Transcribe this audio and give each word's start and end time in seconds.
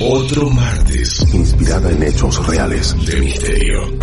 otro 0.00 0.50
martes 0.50 1.24
inspirada 1.32 1.90
en 1.90 2.02
hechos 2.02 2.46
reales 2.46 2.94
de 3.06 3.20
misterio. 3.20 3.98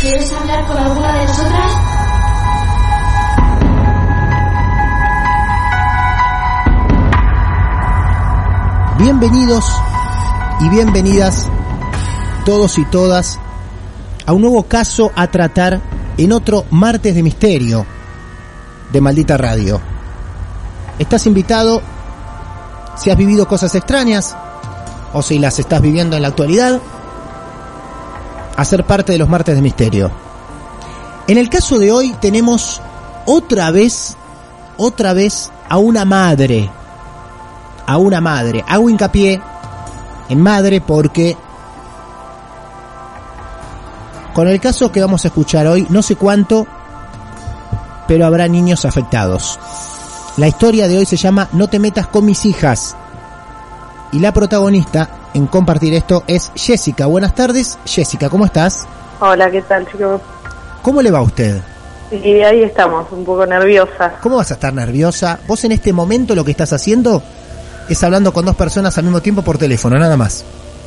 ¿Quieres 0.00 0.32
hablar 0.32 0.66
con 0.66 0.76
alguna 0.76 1.18
de 1.18 1.26
nosotras? 1.26 1.70
Bienvenidos 8.98 9.64
y 10.60 10.68
bienvenidas 10.68 11.48
todos 12.44 12.78
y 12.78 12.84
todas 12.84 13.38
a 14.26 14.32
un 14.32 14.42
nuevo 14.42 14.64
caso 14.64 15.10
a 15.16 15.26
tratar 15.28 15.80
en 16.18 16.32
otro 16.32 16.66
martes 16.70 17.14
de 17.14 17.22
misterio 17.22 17.86
de 18.94 19.00
Maldita 19.00 19.36
Radio. 19.36 19.80
Estás 21.00 21.26
invitado 21.26 21.82
si 22.96 23.10
has 23.10 23.16
vivido 23.16 23.48
cosas 23.48 23.74
extrañas 23.74 24.36
o 25.12 25.20
si 25.20 25.40
las 25.40 25.58
estás 25.58 25.82
viviendo 25.82 26.14
en 26.14 26.22
la 26.22 26.28
actualidad 26.28 26.80
a 28.56 28.64
ser 28.64 28.84
parte 28.84 29.10
de 29.10 29.18
los 29.18 29.28
martes 29.28 29.56
de 29.56 29.62
misterio. 29.62 30.12
En 31.26 31.38
el 31.38 31.50
caso 31.50 31.80
de 31.80 31.90
hoy 31.90 32.14
tenemos 32.20 32.80
otra 33.26 33.72
vez, 33.72 34.16
otra 34.76 35.12
vez 35.12 35.50
a 35.68 35.78
una 35.78 36.04
madre, 36.04 36.70
a 37.88 37.96
una 37.96 38.20
madre. 38.20 38.64
Hago 38.68 38.88
hincapié 38.88 39.42
en 40.28 40.40
madre 40.40 40.80
porque 40.80 41.36
con 44.32 44.46
el 44.46 44.60
caso 44.60 44.92
que 44.92 45.00
vamos 45.00 45.24
a 45.24 45.28
escuchar 45.28 45.66
hoy, 45.66 45.84
no 45.90 46.00
sé 46.00 46.14
cuánto, 46.14 46.68
pero 48.06 48.26
habrá 48.26 48.48
niños 48.48 48.84
afectados. 48.84 49.58
La 50.36 50.48
historia 50.48 50.88
de 50.88 50.98
hoy 50.98 51.06
se 51.06 51.16
llama 51.16 51.48
No 51.52 51.68
te 51.68 51.78
metas 51.78 52.06
con 52.08 52.24
mis 52.24 52.44
hijas. 52.44 52.96
Y 54.12 54.18
la 54.18 54.32
protagonista 54.32 55.08
en 55.34 55.46
compartir 55.46 55.94
esto 55.94 56.24
es 56.26 56.52
Jessica. 56.54 57.06
Buenas 57.06 57.34
tardes, 57.34 57.78
Jessica, 57.84 58.28
¿cómo 58.28 58.44
estás? 58.44 58.86
Hola, 59.20 59.50
¿qué 59.50 59.62
tal, 59.62 59.86
chicos? 59.90 60.20
¿Cómo 60.82 61.02
le 61.02 61.10
va 61.10 61.18
a 61.18 61.22
usted? 61.22 61.60
Y 62.10 62.40
ahí 62.42 62.62
estamos, 62.62 63.10
un 63.10 63.24
poco 63.24 63.46
nerviosa. 63.46 64.14
¿Cómo 64.22 64.36
vas 64.36 64.50
a 64.50 64.54
estar 64.54 64.72
nerviosa? 64.72 65.38
Vos 65.46 65.64
en 65.64 65.72
este 65.72 65.92
momento 65.92 66.34
lo 66.34 66.44
que 66.44 66.50
estás 66.50 66.72
haciendo 66.72 67.22
es 67.88 68.02
hablando 68.02 68.32
con 68.32 68.44
dos 68.44 68.56
personas 68.56 68.96
al 68.98 69.04
mismo 69.04 69.20
tiempo 69.20 69.42
por 69.42 69.58
teléfono, 69.58 69.98
nada 69.98 70.16
más. 70.16 70.44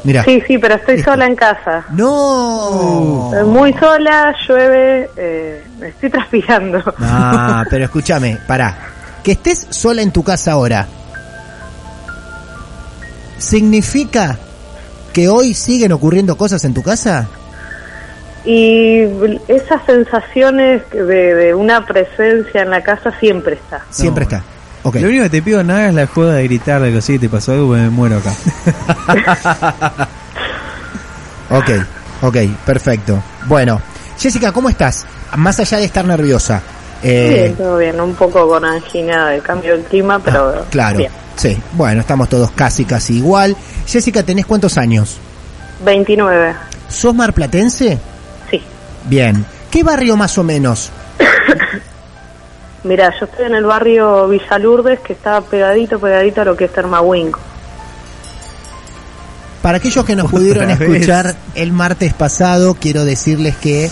Mira. 0.08 0.24
Sí, 0.24 0.42
sí, 0.48 0.58
pero 0.58 0.76
estoy 0.76 1.04
sola 1.04 1.26
en 1.26 1.36
casa. 1.36 1.84
No. 1.90 3.30
Estoy 3.34 3.46
muy 3.46 3.74
sola, 3.74 4.34
llueve, 4.48 5.10
eh, 5.18 5.66
me 5.82 5.90
estoy 5.90 6.10
transpirando. 6.18 6.82
Ah, 6.98 7.66
pero 7.70 7.84
escúchame, 7.84 8.38
pará. 8.48 8.74
Que 9.22 9.34
estés 9.34 9.68
sola 9.70 10.02
en 10.02 10.12
tu 10.12 10.24
casa 10.24 10.54
ahora. 10.54 10.88
¿Significa 13.38 14.38
que 15.12 15.28
hoy 15.28 15.54
siguen 15.54 15.92
ocurriendo 15.92 16.38
cosas 16.38 16.64
en 16.64 16.74
tu 16.74 16.82
casa? 16.82 17.28
Y 18.46 19.02
esas 19.50 19.86
sensaciones 19.86 20.90
de, 20.90 21.36
de 21.36 21.54
una 21.54 21.86
presencia 21.86 22.62
en 22.62 22.70
la 22.70 22.82
casa 22.82 23.12
siempre 23.20 23.56
está. 23.56 23.82
Siempre 23.90 24.24
está. 24.24 24.42
Lo 24.96 25.08
único 25.08 25.24
que 25.24 25.30
te 25.30 25.42
pido 25.42 25.64
nada 25.64 25.90
es 25.90 25.94
la 25.96 26.08
joda 26.08 26.34
de 26.36 26.44
gritar 26.46 26.82
de 26.82 26.92
que 26.94 27.02
sí, 27.02 27.20
te 27.20 27.30
pasó 27.30 27.52
algo, 27.54 27.68
porque 27.68 27.82
me 27.84 27.90
muero 27.90 28.18
acá. 28.18 28.34
Ok, 31.50 31.70
ok, 32.24 32.36
perfecto. 32.66 33.24
Bueno, 33.46 33.80
Jessica, 34.20 34.52
¿cómo 34.52 34.70
estás? 34.70 35.06
Más 35.38 35.60
allá 35.60 35.78
de 35.78 35.86
estar 35.86 36.04
nerviosa. 36.06 36.62
eh, 37.04 37.44
Bien, 37.44 37.56
todo 37.56 37.78
bien, 37.78 38.00
un 38.02 38.16
poco 38.16 38.48
con 38.50 38.66
angina 38.66 39.30
de 39.30 39.40
cambio 39.40 39.78
de 39.78 39.84
clima, 39.84 40.20
pero 40.20 40.50
ah, 40.50 40.66
claro, 40.70 40.98
bien. 40.98 41.12
sí. 41.38 41.58
Bueno, 41.74 42.02
estamos 42.02 42.28
todos 42.28 42.52
casi, 42.52 42.84
casi 42.86 43.18
igual. 43.18 43.56
Jessica, 43.86 44.24
¿tenés 44.24 44.46
cuántos 44.46 44.78
años? 44.78 45.18
29, 45.86 46.54
¿Sos 46.90 47.16
marplatense? 47.16 47.98
sí. 48.52 48.62
Bien. 49.06 49.46
¿Qué 49.72 49.84
barrio 49.84 50.18
más 50.18 50.38
o 50.38 50.44
menos? 50.44 50.90
Mira, 52.88 53.14
yo 53.20 53.26
estoy 53.26 53.48
en 53.48 53.56
el 53.56 53.66
barrio 53.66 54.30
Villalurdes, 54.30 55.02
que 55.02 55.12
está 55.12 55.42
pegadito, 55.42 56.00
pegadito 56.00 56.42
a 56.42 56.46
lo 56.46 56.56
que 56.56 56.66
es 56.66 56.74
Termahuinco. 56.74 57.38
Para 59.62 59.80
aquellos 59.80 60.06
que 60.06 60.16
nos 60.16 60.32
pudieron 60.32 60.70
escuchar 60.70 61.36
el 61.56 61.74
martes 61.74 62.14
pasado, 62.14 62.78
quiero 62.80 63.04
decirles 63.04 63.58
que 63.58 63.92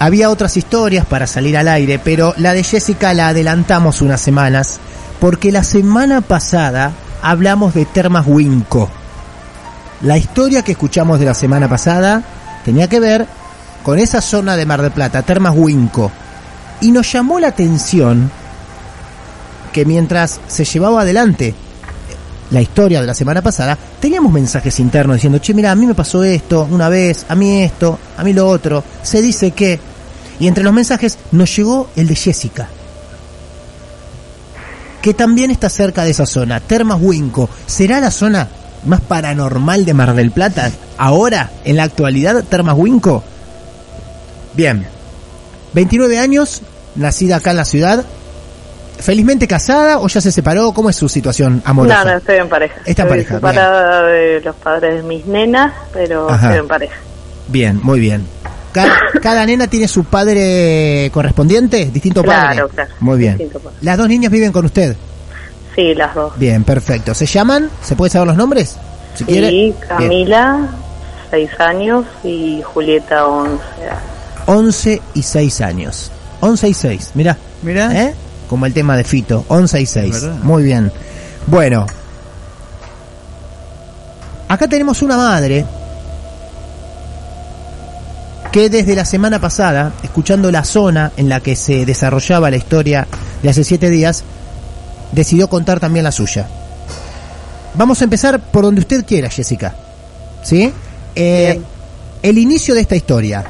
había 0.00 0.30
otras 0.30 0.56
historias 0.56 1.06
para 1.06 1.28
salir 1.28 1.56
al 1.56 1.68
aire, 1.68 2.00
pero 2.02 2.34
la 2.38 2.54
de 2.54 2.64
Jessica 2.64 3.14
la 3.14 3.28
adelantamos 3.28 4.02
unas 4.02 4.20
semanas, 4.20 4.80
porque 5.20 5.52
la 5.52 5.62
semana 5.62 6.22
pasada 6.22 6.90
hablamos 7.22 7.72
de 7.74 7.84
Termas 7.84 8.26
Winco. 8.26 8.90
La 10.02 10.18
historia 10.18 10.62
que 10.62 10.72
escuchamos 10.72 11.20
de 11.20 11.26
la 11.26 11.34
semana 11.34 11.68
pasada 11.68 12.24
tenía 12.64 12.88
que 12.88 12.98
ver 12.98 13.26
con 13.84 14.00
esa 14.00 14.20
zona 14.20 14.56
de 14.56 14.66
Mar 14.66 14.82
del 14.82 14.90
Plata, 14.90 15.22
Termas 15.22 15.54
Winco. 15.54 16.10
Y 16.80 16.90
nos 16.90 17.10
llamó 17.10 17.40
la 17.40 17.48
atención 17.48 18.30
que 19.72 19.84
mientras 19.84 20.40
se 20.46 20.64
llevaba 20.64 21.02
adelante 21.02 21.54
la 22.50 22.62
historia 22.62 23.00
de 23.00 23.06
la 23.06 23.14
semana 23.14 23.42
pasada, 23.42 23.76
teníamos 24.00 24.32
mensajes 24.32 24.78
internos 24.80 25.16
diciendo, 25.16 25.38
che, 25.38 25.52
mira, 25.52 25.72
a 25.72 25.74
mí 25.74 25.86
me 25.86 25.94
pasó 25.94 26.22
esto 26.22 26.66
una 26.70 26.88
vez, 26.88 27.26
a 27.28 27.34
mí 27.34 27.62
esto, 27.62 27.98
a 28.16 28.22
mí 28.22 28.32
lo 28.32 28.48
otro, 28.48 28.84
se 29.02 29.20
dice 29.20 29.50
que... 29.50 29.78
Y 30.38 30.48
entre 30.48 30.64
los 30.64 30.72
mensajes 30.72 31.18
nos 31.32 31.56
llegó 31.56 31.88
el 31.96 32.06
de 32.06 32.14
Jessica, 32.14 32.68
que 35.00 35.14
también 35.14 35.50
está 35.50 35.70
cerca 35.70 36.04
de 36.04 36.10
esa 36.10 36.26
zona, 36.26 36.60
Termas 36.60 36.98
Winco. 37.00 37.48
¿Será 37.66 38.00
la 38.00 38.10
zona 38.10 38.48
más 38.84 39.00
paranormal 39.00 39.84
de 39.86 39.94
Mar 39.94 40.14
del 40.14 40.30
Plata 40.32 40.70
ahora, 40.98 41.50
en 41.64 41.76
la 41.76 41.84
actualidad, 41.84 42.44
Termas 42.44 42.76
Winco? 42.76 43.24
Bien, 44.54 44.86
29 45.76 46.18
años, 46.18 46.62
nacida 46.94 47.36
acá 47.36 47.50
en 47.50 47.58
la 47.58 47.66
ciudad, 47.66 48.02
felizmente 48.98 49.46
casada 49.46 49.98
o 49.98 50.08
ya 50.08 50.22
se 50.22 50.32
separó, 50.32 50.72
¿cómo 50.72 50.88
es 50.88 50.96
su 50.96 51.06
situación 51.06 51.60
amorosa? 51.66 52.02
No, 52.02 52.12
no, 52.12 52.16
estoy 52.16 52.36
en 52.36 52.48
pareja. 52.48 52.76
Está 52.86 53.02
en 53.02 53.08
estoy 53.08 53.10
pareja, 53.10 53.34
separada 53.34 54.02
de 54.06 54.40
los 54.40 54.56
padres 54.56 54.94
de 54.96 55.02
mis 55.02 55.26
nenas, 55.26 55.74
pero 55.92 56.30
Ajá. 56.30 56.46
estoy 56.46 56.60
en 56.60 56.66
pareja. 56.68 56.96
Bien, 57.48 57.78
muy 57.82 58.00
bien. 58.00 58.26
Cada, 58.72 58.96
cada 59.22 59.44
nena 59.44 59.66
tiene 59.66 59.86
su 59.86 60.04
padre 60.04 61.10
correspondiente, 61.12 61.90
distinto 61.92 62.22
padre. 62.22 62.54
Claro, 62.54 62.68
claro. 62.70 62.94
Muy 63.00 63.18
bien. 63.18 63.38
Las 63.82 63.98
dos 63.98 64.08
niñas 64.08 64.32
viven 64.32 64.52
con 64.52 64.64
usted. 64.64 64.96
Sí, 65.74 65.94
las 65.94 66.14
dos. 66.14 66.38
Bien, 66.38 66.64
perfecto. 66.64 67.12
¿Se 67.12 67.26
llaman? 67.26 67.68
¿Se 67.82 67.96
puede 67.96 68.08
saber 68.08 68.28
los 68.28 68.36
nombres? 68.38 68.78
Si 69.14 69.24
quiere. 69.24 69.50
Sí, 69.50 69.74
Bien. 69.74 69.74
Camila, 69.88 70.68
seis 71.30 71.50
años, 71.60 72.06
y 72.24 72.62
Julieta, 72.62 73.26
once. 73.26 73.60
11 74.46 75.02
y 75.14 75.22
6 75.22 75.60
años. 75.60 76.10
11 76.40 76.68
y 76.68 76.74
6, 76.74 77.10
mira. 77.14 77.36
Mirá. 77.62 78.08
¿Eh? 78.08 78.14
Como 78.48 78.66
el 78.66 78.72
tema 78.72 78.96
de 78.96 79.04
Fito, 79.04 79.44
11 79.48 79.80
y 79.80 79.86
6. 79.86 80.12
verdad. 80.12 80.38
Muy 80.42 80.62
bien. 80.62 80.92
Bueno. 81.46 81.86
Acá 84.48 84.68
tenemos 84.68 85.02
una 85.02 85.16
madre 85.16 85.66
que 88.52 88.70
desde 88.70 88.94
la 88.94 89.04
semana 89.04 89.40
pasada, 89.40 89.92
escuchando 90.02 90.50
la 90.50 90.64
zona 90.64 91.12
en 91.16 91.28
la 91.28 91.40
que 91.40 91.56
se 91.56 91.84
desarrollaba 91.84 92.50
la 92.50 92.56
historia 92.56 93.06
de 93.42 93.48
hace 93.50 93.64
siete 93.64 93.90
días, 93.90 94.22
decidió 95.12 95.48
contar 95.48 95.80
también 95.80 96.04
la 96.04 96.12
suya. 96.12 96.46
Vamos 97.74 98.00
a 98.00 98.04
empezar 98.04 98.40
por 98.40 98.64
donde 98.64 98.80
usted 98.80 99.04
quiera, 99.04 99.28
Jessica. 99.28 99.74
¿Sí? 100.42 100.72
Eh, 101.14 101.60
el 102.22 102.38
inicio 102.38 102.74
de 102.74 102.80
esta 102.80 102.96
historia. 102.96 103.44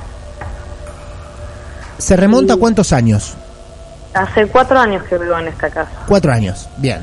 ¿Se 1.99 2.17
remonta 2.17 2.55
a 2.55 2.57
cuántos 2.57 2.93
años? 2.93 3.35
Hace 4.15 4.47
cuatro 4.47 4.79
años 4.79 5.03
que 5.05 5.19
vivo 5.19 5.37
en 5.39 5.49
esta 5.49 5.69
casa. 5.69 5.91
Cuatro 6.07 6.33
años. 6.33 6.69
Bien. 6.79 7.03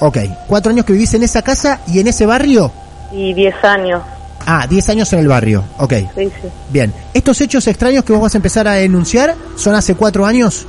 Ok. 0.00 0.18
Cuatro 0.48 0.70
años 0.70 0.84
que 0.84 0.92
vivís 0.92 1.14
en 1.14 1.22
esa 1.22 1.42
casa 1.42 1.80
y 1.86 2.00
en 2.00 2.08
ese 2.08 2.26
barrio. 2.26 2.72
Y 3.12 3.32
diez 3.34 3.54
años. 3.64 4.02
Ah, 4.46 4.66
diez 4.68 4.88
años 4.88 5.12
en 5.12 5.20
el 5.20 5.28
barrio. 5.28 5.64
Ok. 5.78 5.92
Sí, 6.16 6.32
sí. 6.42 6.48
Bien. 6.70 6.92
¿Estos 7.14 7.40
hechos 7.40 7.66
extraños 7.68 8.04
que 8.04 8.12
vos 8.12 8.22
vas 8.22 8.34
a 8.34 8.38
empezar 8.38 8.66
a 8.66 8.72
denunciar 8.72 9.34
son 9.56 9.74
hace 9.74 9.94
cuatro 9.94 10.26
años? 10.26 10.66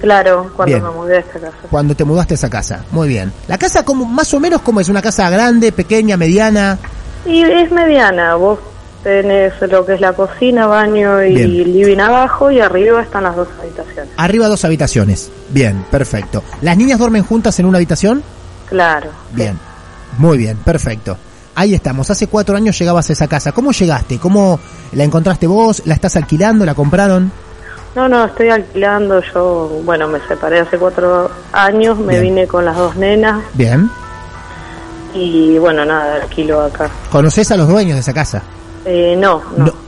Claro, 0.00 0.50
cuando 0.56 0.74
Bien. 0.74 0.82
me 0.82 0.90
mudé 0.90 1.18
a 1.18 1.20
esta 1.20 1.38
casa. 1.38 1.56
Cuando 1.70 1.94
te 1.94 2.04
mudaste 2.04 2.34
a 2.34 2.36
esa 2.36 2.50
casa. 2.50 2.84
Muy 2.90 3.08
bien. 3.08 3.32
¿La 3.46 3.58
casa 3.58 3.84
como 3.84 4.04
más 4.04 4.32
o 4.34 4.40
menos 4.40 4.62
como 4.62 4.80
es? 4.80 4.88
¿Una 4.88 5.00
casa 5.02 5.28
grande, 5.30 5.70
pequeña, 5.70 6.16
mediana? 6.16 6.78
Y 7.24 7.42
es 7.44 7.70
mediana, 7.70 8.34
vos 8.34 8.58
tenés 9.02 9.52
lo 9.62 9.84
que 9.84 9.94
es 9.94 10.00
la 10.00 10.12
cocina, 10.12 10.66
baño 10.66 11.22
y 11.22 11.34
Bien. 11.34 11.72
living 11.72 11.98
abajo 11.98 12.50
y 12.50 12.60
arriba 12.60 13.02
están 13.02 13.24
las 13.24 13.36
dos 13.36 13.48
habitaciones. 13.60 14.12
Arriba 14.16 14.48
dos 14.48 14.64
habitaciones. 14.64 15.30
Bien, 15.50 15.84
perfecto. 15.90 16.42
¿Las 16.60 16.76
niñas 16.76 16.98
duermen 16.98 17.24
juntas 17.24 17.58
en 17.58 17.66
una 17.66 17.78
habitación? 17.78 18.22
Claro. 18.68 19.10
Bien. 19.32 19.58
Muy 20.18 20.38
bien, 20.38 20.56
perfecto. 20.58 21.16
Ahí 21.54 21.74
estamos. 21.74 22.10
Hace 22.10 22.28
cuatro 22.28 22.56
años 22.56 22.78
llegabas 22.78 23.10
a 23.10 23.12
esa 23.12 23.28
casa. 23.28 23.52
¿Cómo 23.52 23.72
llegaste? 23.72 24.18
¿Cómo 24.18 24.58
la 24.92 25.04
encontraste 25.04 25.46
vos? 25.46 25.82
¿La 25.84 25.94
estás 25.94 26.16
alquilando? 26.16 26.64
¿La 26.64 26.74
compraron? 26.74 27.30
No, 27.94 28.08
no, 28.08 28.24
estoy 28.24 28.48
alquilando. 28.48 29.20
Yo, 29.34 29.80
bueno, 29.84 30.08
me 30.08 30.18
separé 30.26 30.60
hace 30.60 30.78
cuatro 30.78 31.30
años, 31.52 31.98
me 31.98 32.12
Bien. 32.14 32.22
vine 32.22 32.46
con 32.46 32.64
las 32.64 32.74
dos 32.76 32.96
nenas 32.96 33.42
Bien. 33.52 33.90
y 35.14 35.58
bueno, 35.58 35.84
nada, 35.84 36.22
alquilo 36.22 36.62
acá. 36.62 36.88
¿Conoces 37.10 37.50
a 37.50 37.56
los 37.56 37.68
dueños 37.68 37.94
de 37.96 38.00
esa 38.00 38.14
casa? 38.14 38.42
Eh, 38.84 39.16
no, 39.18 39.42
no. 39.56 39.66
No. 39.66 39.82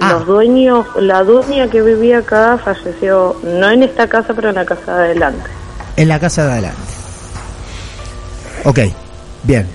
Ah. 0.00 0.12
Los 0.12 0.26
dueños, 0.26 0.86
la 0.98 1.22
dueña 1.24 1.68
que 1.68 1.82
vivía 1.82 2.18
acá 2.18 2.58
falleció, 2.64 3.36
no 3.42 3.70
en 3.70 3.82
esta 3.82 4.06
casa, 4.08 4.32
pero 4.34 4.50
en 4.50 4.54
la 4.54 4.64
casa 4.64 4.96
de 4.96 5.04
adelante. 5.04 5.50
En 5.96 6.08
la 6.08 6.18
casa 6.20 6.46
de 6.46 6.52
adelante. 6.52 6.80
Ok, 8.64 8.78
bien. 9.42 9.66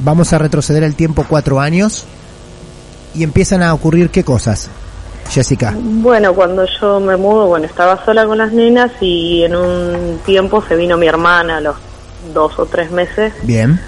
Vamos 0.00 0.32
a 0.32 0.38
retroceder 0.38 0.82
el 0.82 0.96
tiempo 0.96 1.24
cuatro 1.28 1.60
años 1.60 2.04
y 3.14 3.22
empiezan 3.22 3.62
a 3.62 3.72
ocurrir 3.72 4.10
qué 4.10 4.24
cosas, 4.24 4.68
Jessica. 5.30 5.72
Bueno, 5.78 6.34
cuando 6.34 6.66
yo 6.80 7.00
me 7.00 7.16
mudo, 7.16 7.46
bueno, 7.46 7.66
estaba 7.66 8.04
sola 8.04 8.26
con 8.26 8.38
las 8.38 8.52
nenas 8.52 8.90
y 9.00 9.44
en 9.44 9.54
un 9.54 10.20
tiempo 10.26 10.62
se 10.66 10.74
vino 10.74 10.96
mi 10.96 11.06
hermana 11.06 11.58
a 11.58 11.60
los 11.60 11.76
dos 12.32 12.58
o 12.58 12.66
tres 12.66 12.90
meses. 12.90 13.32
Bien, 13.42 13.80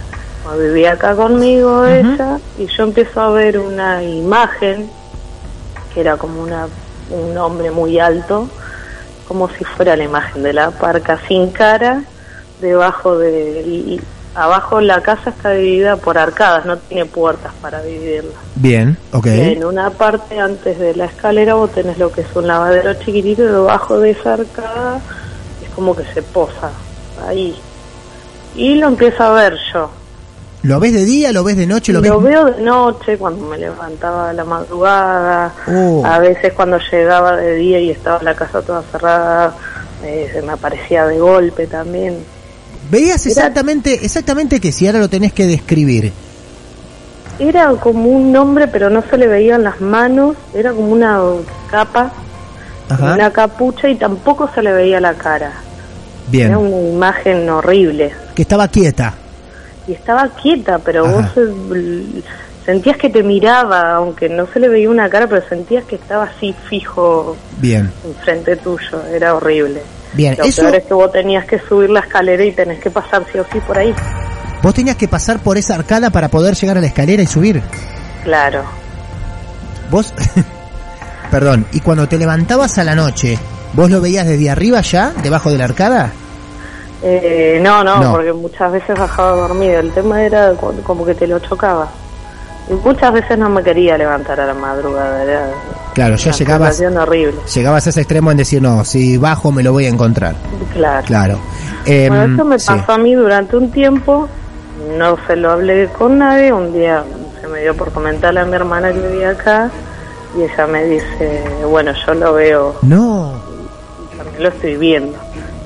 Vivía 0.54 0.93
acá 0.93 1.14
conmigo 1.14 1.84
ella 1.84 2.38
y 2.58 2.66
yo 2.66 2.84
empiezo 2.84 3.20
a 3.20 3.31
ver 3.31 3.58
una 3.58 4.02
imagen 4.02 4.88
que 5.93 6.00
era 6.00 6.16
como 6.16 6.43
una 6.43 6.69
un 7.10 7.37
hombre 7.38 7.70
muy 7.70 7.98
alto, 7.98 8.48
como 9.28 9.48
si 9.50 9.64
fuera 9.64 9.96
la 9.96 10.04
imagen 10.04 10.43
de 10.43 10.52
la 10.52 10.70
parca 10.70 11.20
sin 11.28 11.50
cara, 11.50 12.02
debajo 12.60 13.19
de 13.19 13.62
y 13.66 14.00
abajo 14.34 14.81
la 14.81 15.00
casa 15.00 15.31
está 15.31 15.50
dividida 15.50 15.96
por 15.96 16.19
arcadas, 16.19 16.66
no 16.66 16.76
tiene 16.76 17.06
puertas 17.06 17.52
para 17.60 17.82
dividirla. 17.82 18.34
bien, 18.54 18.96
ok. 19.12 19.26
En 19.26 19.64
una 19.64 19.90
parte 19.90 20.38
antes 20.38 20.78
de 20.78 20.94
la 20.94 21.06
escalera 21.06 21.54
vos 21.54 21.72
tenés 21.72 21.99
lo 21.99 22.12
que 22.12 22.20
es 22.20 22.26
un 22.34 22.46
lavadero 22.46 22.94
chiquitito 22.94 23.42
y 23.42 23.46
debajo 23.46 23.99
de 23.99 24.10
esa 24.10 24.34
arcada 24.34 25.00
es 25.62 25.70
como 25.75 25.96
que 25.96 26.04
se 26.12 26.22
posa 26.22 26.70
ahí. 27.26 27.56
Y 28.54 28.75
lo 28.76 28.88
empiezo 28.88 29.22
a 29.22 29.31
ver 29.31 29.56
yo. 29.72 29.90
¿Lo 30.66 30.80
ves 30.80 30.92
de 30.94 31.04
día, 31.04 31.32
lo 31.32 31.44
ves 31.44 31.56
de 31.56 31.66
noche, 31.66 31.92
lo, 31.92 32.00
Lo 32.00 32.20
ves? 32.20 32.30
veo 32.32 32.44
de 32.46 32.62
noche 32.62 33.16
cuando 33.18 33.46
me 33.46 33.56
levantaba 33.56 34.30
a 34.30 34.32
la 34.32 34.44
madrugada, 34.44 35.52
Oh. 35.68 36.04
a 36.04 36.18
veces 36.18 36.52
cuando 36.54 36.78
llegaba 36.90 37.36
de 37.36 37.54
día 37.54 37.78
y 37.78 37.90
estaba 37.90 38.20
la 38.22 38.34
casa 38.34 38.60
toda 38.62 38.82
cerrada, 38.90 39.54
eh, 40.04 40.28
se 40.32 40.42
me 40.42 40.52
aparecía 40.52 41.06
de 41.06 41.18
golpe 41.20 41.66
también. 41.68 42.18
Veías 42.90 43.24
exactamente, 43.26 44.04
exactamente 44.04 44.60
que 44.60 44.72
si 44.72 44.86
ahora 44.86 44.98
lo 44.98 45.08
tenés 45.08 45.32
que 45.32 45.46
describir. 45.46 46.12
Era 47.38 47.68
como 47.72 48.08
un 48.08 48.34
hombre, 48.36 48.66
pero 48.66 48.90
no 48.90 49.02
se 49.08 49.18
le 49.18 49.26
veían 49.28 49.62
las 49.62 49.80
manos, 49.80 50.36
era 50.54 50.72
como 50.72 50.90
una 50.90 51.20
capa, 51.70 52.10
Ajá. 52.88 53.14
una 53.14 53.30
capucha 53.30 53.88
y 53.88 53.94
tampoco 53.96 54.50
se 54.54 54.62
le 54.62 54.72
veía 54.72 55.00
la 55.00 55.14
cara. 55.14 55.52
Bien. 56.28 56.48
Era 56.48 56.58
una 56.58 56.76
imagen 56.90 57.48
horrible. 57.50 58.12
Que 58.34 58.42
estaba 58.42 58.66
quieta. 58.68 59.14
Y 59.86 59.92
estaba 59.92 60.28
quieta, 60.30 60.78
pero 60.78 61.06
Ajá. 61.06 61.30
vos 61.36 61.46
sentías 62.64 62.96
que 62.96 63.08
te 63.10 63.22
miraba, 63.22 63.92
aunque 63.94 64.28
no 64.28 64.46
se 64.52 64.58
le 64.58 64.68
veía 64.68 64.90
una 64.90 65.08
cara, 65.08 65.26
pero 65.28 65.46
sentías 65.48 65.84
que 65.84 65.94
estaba 65.96 66.24
así 66.24 66.54
fijo 66.68 67.36
Bien. 67.58 67.92
enfrente 68.04 68.56
tuyo. 68.56 69.02
Era 69.12 69.34
horrible. 69.34 69.80
Bien, 70.14 70.34
Lo 70.38 70.44
eso 70.44 70.62
peor 70.62 70.74
es 70.76 70.84
que 70.84 70.94
vos 70.94 71.12
tenías 71.12 71.44
que 71.44 71.58
subir 71.60 71.90
la 71.90 72.00
escalera 72.00 72.44
y 72.44 72.52
tenés 72.52 72.80
que 72.80 72.90
pasar 72.90 73.24
sí 73.32 73.38
o 73.38 73.46
sí 73.52 73.60
por 73.60 73.78
ahí. 73.78 73.94
vos 74.62 74.74
tenías 74.74 74.96
que 74.96 75.06
pasar 75.08 75.38
por 75.40 75.56
esa 75.58 75.74
arcada 75.74 76.10
para 76.10 76.28
poder 76.28 76.54
llegar 76.54 76.78
a 76.78 76.80
la 76.80 76.86
escalera 76.88 77.22
y 77.22 77.26
subir. 77.26 77.62
Claro. 78.24 78.62
Vos 79.90 80.12
Perdón, 81.30 81.66
y 81.72 81.80
cuando 81.80 82.08
te 82.08 82.18
levantabas 82.18 82.78
a 82.78 82.84
la 82.84 82.94
noche, 82.94 83.38
¿vos 83.74 83.90
lo 83.90 84.00
veías 84.00 84.26
desde 84.26 84.48
arriba 84.50 84.80
ya, 84.80 85.12
debajo 85.22 85.50
de 85.50 85.58
la 85.58 85.64
arcada? 85.64 86.12
Eh, 87.08 87.60
no, 87.62 87.84
no, 87.84 88.00
No. 88.02 88.12
porque 88.12 88.32
muchas 88.32 88.72
veces 88.72 88.98
bajaba 88.98 89.36
dormido. 89.36 89.78
El 89.78 89.92
tema 89.92 90.22
era 90.24 90.52
como 90.82 91.04
que 91.06 91.14
te 91.14 91.26
lo 91.28 91.38
chocaba. 91.38 91.88
Y 92.68 92.72
muchas 92.74 93.12
veces 93.12 93.38
no 93.38 93.48
me 93.48 93.62
quería 93.62 93.96
levantar 93.96 94.40
a 94.40 94.46
la 94.46 94.54
madrugada. 94.54 95.22
Era 95.22 95.48
Claro, 95.94 96.16
ya 96.16 96.32
llegabas 96.32 96.76
sensación 96.76 97.00
horrible. 97.00 97.34
llegabas 97.54 97.86
a 97.86 97.90
ese 97.90 98.00
extremo 98.00 98.30
en 98.32 98.36
decir, 98.38 98.60
no, 98.60 98.84
si 98.84 99.16
bajo 99.18 99.52
me 99.52 99.62
lo 99.62 99.72
voy 99.72 99.86
a 99.86 99.88
encontrar. 99.88 100.34
Claro. 100.72 101.06
Claro. 101.06 101.38
Em, 101.86 102.08
Bueno, 102.08 102.34
eso 102.34 102.44
me 102.44 102.58
sí. 102.58 102.66
pasó 102.66 102.92
a 102.92 102.98
mí 102.98 103.14
durante 103.14 103.56
un 103.56 103.70
tiempo, 103.70 104.28
no 104.98 105.16
se 105.28 105.36
lo 105.36 105.52
hablé 105.52 105.86
con 105.96 106.18
nadie, 106.18 106.52
un 106.52 106.72
día 106.72 107.04
se 107.40 107.46
me 107.46 107.60
dio 107.60 107.74
por 107.76 107.92
comentarle 107.92 108.40
a 108.40 108.44
mi 108.44 108.54
hermana 108.56 108.92
que 108.92 108.98
vivía 109.00 109.30
acá 109.30 109.70
y 110.36 110.42
ella 110.42 110.66
me 110.66 110.84
dice, 110.84 111.44
bueno, 111.70 111.92
yo 112.04 112.14
lo 112.14 112.32
veo, 112.34 112.74
No, 112.82 113.32
también 114.18 114.42
lo 114.42 114.48
estoy 114.48 114.76
viendo, 114.76 115.16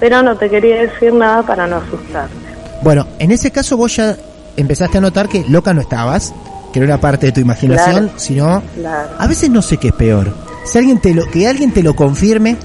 pero 0.01 0.23
no 0.23 0.37
te 0.37 0.49
quería 0.51 0.81
decir 0.83 1.13
nada 1.13 1.43
para 1.43 1.67
no 1.67 1.77
asustarte. 1.77 2.35
Bueno, 2.83 3.07
en 3.19 3.31
ese 3.31 3.51
caso 3.51 3.77
vos 3.77 3.95
ya 3.97 4.17
empezaste 4.57 4.99
a 4.99 5.01
notar 5.01 5.29
que 5.29 5.45
loca 5.49 5.73
no 5.75 5.81
estabas, 5.83 6.33
que 6.73 6.81
no 6.81 6.87
era 6.87 6.99
parte 6.99 7.27
de 7.27 7.33
tu 7.33 7.41
imaginación, 7.41 8.05
Claro. 8.07 8.19
sino 8.19 8.63
Claro. 8.77 9.09
a 9.19 9.27
veces 9.27 9.51
no 9.51 9.61
sé 9.63 9.77
qué 9.77 9.89
es 9.89 9.95
peor. 9.95 10.35
Si 10.65 10.79
alguien 10.79 11.01
te 11.01 11.15
lo 11.15 11.27
que 11.27 11.47
alguien 11.47 11.73
te 11.73 11.83
lo 11.83 11.95
confirme 11.95 12.57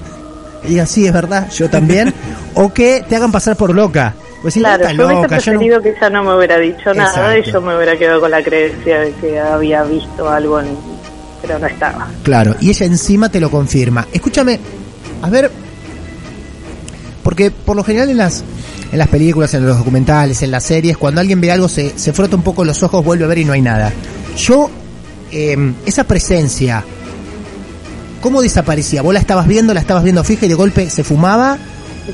y 0.64 0.68
diga, 0.70 0.86
"Sí, 0.86 1.06
es 1.06 1.14
verdad, 1.14 1.50
yo 1.52 1.70
también", 1.70 2.14
o 2.56 2.74
que 2.74 3.04
te 3.08 3.16
hagan 3.16 3.32
pasar 3.32 3.56
por 3.56 3.74
loca. 3.76 4.14
Pues 4.42 4.54
si 4.54 4.60
Claro, 4.60 4.88
yo 4.90 4.94
loca, 4.96 5.14
yo 5.14 5.22
no- 5.22 5.28
preferido 5.28 5.82
que 5.82 5.90
ella 5.90 6.10
no 6.12 6.24
me 6.24 6.36
hubiera 6.38 6.58
dicho 6.60 6.94
nada 6.94 7.36
y 7.36 7.40
Exacto. 7.40 7.60
yo 7.60 7.66
me 7.66 7.76
hubiera 7.76 7.98
quedado 7.98 8.22
con 8.22 8.30
la 8.32 8.44
creencia 8.44 9.00
de 9.00 9.12
que 9.14 9.40
había 9.40 9.84
visto 9.84 10.30
algo, 10.30 10.60
en- 10.60 10.78
pero 11.42 11.58
no 11.60 11.66
estaba. 11.68 12.08
Claro, 12.24 12.56
y 12.60 12.70
ella 12.70 12.86
encima 12.86 13.30
te 13.30 13.40
lo 13.40 13.50
confirma. 13.50 14.06
Escúchame, 14.14 14.60
a 15.24 15.30
ver, 15.30 15.50
porque 17.26 17.50
por 17.52 17.76
lo 17.76 17.84
general 17.84 18.10
en 18.10 18.18
las 18.18 18.44
en 18.92 19.00
las 19.00 19.08
películas, 19.10 19.54
en 19.56 19.66
los 19.66 19.78
documentales, 19.80 20.42
en 20.44 20.52
las 20.52 20.64
series, 20.64 20.96
cuando 20.98 21.20
alguien 21.20 21.42
ve 21.42 21.52
algo 21.52 21.68
se, 21.68 21.98
se 21.98 22.14
frota 22.14 22.36
un 22.38 22.44
poco 22.44 22.64
los 22.64 22.82
ojos, 22.84 23.04
vuelve 23.04 23.26
a 23.26 23.28
ver 23.28 23.40
y 23.40 23.46
no 23.46 23.52
hay 23.52 23.62
nada. 23.62 23.92
Yo, 24.38 24.70
eh, 25.32 25.58
esa 25.86 26.04
presencia, 26.06 26.84
¿cómo 28.22 28.42
desaparecía? 28.42 29.02
¿Vos 29.02 29.14
la 29.14 29.20
estabas 29.20 29.48
viendo, 29.48 29.74
la 29.74 29.80
estabas 29.82 30.04
viendo 30.04 30.24
fija 30.24 30.46
y 30.46 30.50
de 30.50 30.56
golpe 30.56 30.90
se 30.90 31.04
fumaba? 31.04 31.58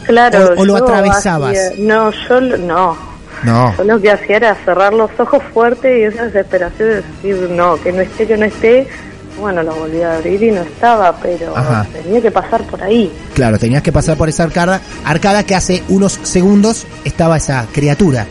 Claro, 0.05 0.53
O- 0.57 0.61
o 0.61 0.65
lo 0.65 0.77
atravesabas. 0.77 1.51
hacía- 1.57 1.71
no, 1.85 2.11
yo 2.11 2.41
no. 2.57 2.97
No. 3.43 3.75
Yo 3.77 3.83
lo 3.83 3.99
que 3.99 4.11
hacía 4.11 4.37
era 4.37 4.55
cerrar 4.63 4.93
los 4.93 5.09
ojos 5.19 5.41
fuerte 5.53 5.99
y 5.99 6.03
esa 6.03 6.25
desesperación 6.25 6.89
de 6.89 6.95
decir, 6.95 7.49
no, 7.51 7.75
que 7.81 7.91
no 7.91 8.01
esté, 8.01 8.27
que 8.27 8.37
no 8.37 8.45
esté. 8.45 8.87
Bueno, 9.39 9.63
lo 9.63 9.73
volví 9.73 10.01
a 10.01 10.17
abrir 10.17 10.41
y 10.43 10.51
no 10.51 10.61
estaba, 10.61 11.15
pero 11.17 11.55
Ajá. 11.57 11.87
tenía 12.03 12.21
que 12.21 12.31
pasar 12.31 12.63
por 12.63 12.81
ahí. 12.83 13.11
Claro, 13.33 13.57
tenías 13.57 13.81
que 13.81 13.91
pasar 13.91 14.17
por 14.17 14.29
esa 14.29 14.43
arcada, 14.43 14.81
arcada 15.05 15.43
que 15.43 15.55
hace 15.55 15.83
unos 15.89 16.19
segundos 16.23 16.85
estaba 17.05 17.37
esa 17.37 17.65
criatura. 17.71 18.27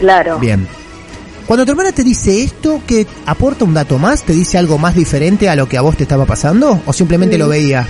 Claro. 0.00 0.38
Bien. 0.38 0.66
Cuando 1.46 1.64
tu 1.64 1.72
hermana 1.72 1.92
te 1.92 2.04
dice 2.04 2.42
esto, 2.42 2.82
¿que 2.86 3.06
aporta 3.26 3.64
un 3.64 3.72
dato 3.74 3.98
más? 3.98 4.22
¿Te 4.22 4.34
dice 4.34 4.58
algo 4.58 4.76
más 4.78 4.94
diferente 4.94 5.48
a 5.48 5.56
lo 5.56 5.66
que 5.68 5.78
a 5.78 5.80
vos 5.80 5.96
te 5.96 6.02
estaba 6.04 6.26
pasando? 6.26 6.80
¿O 6.86 6.92
simplemente 6.92 7.36
Sí. 7.36 7.38
lo 7.38 7.48
veía? 7.48 7.86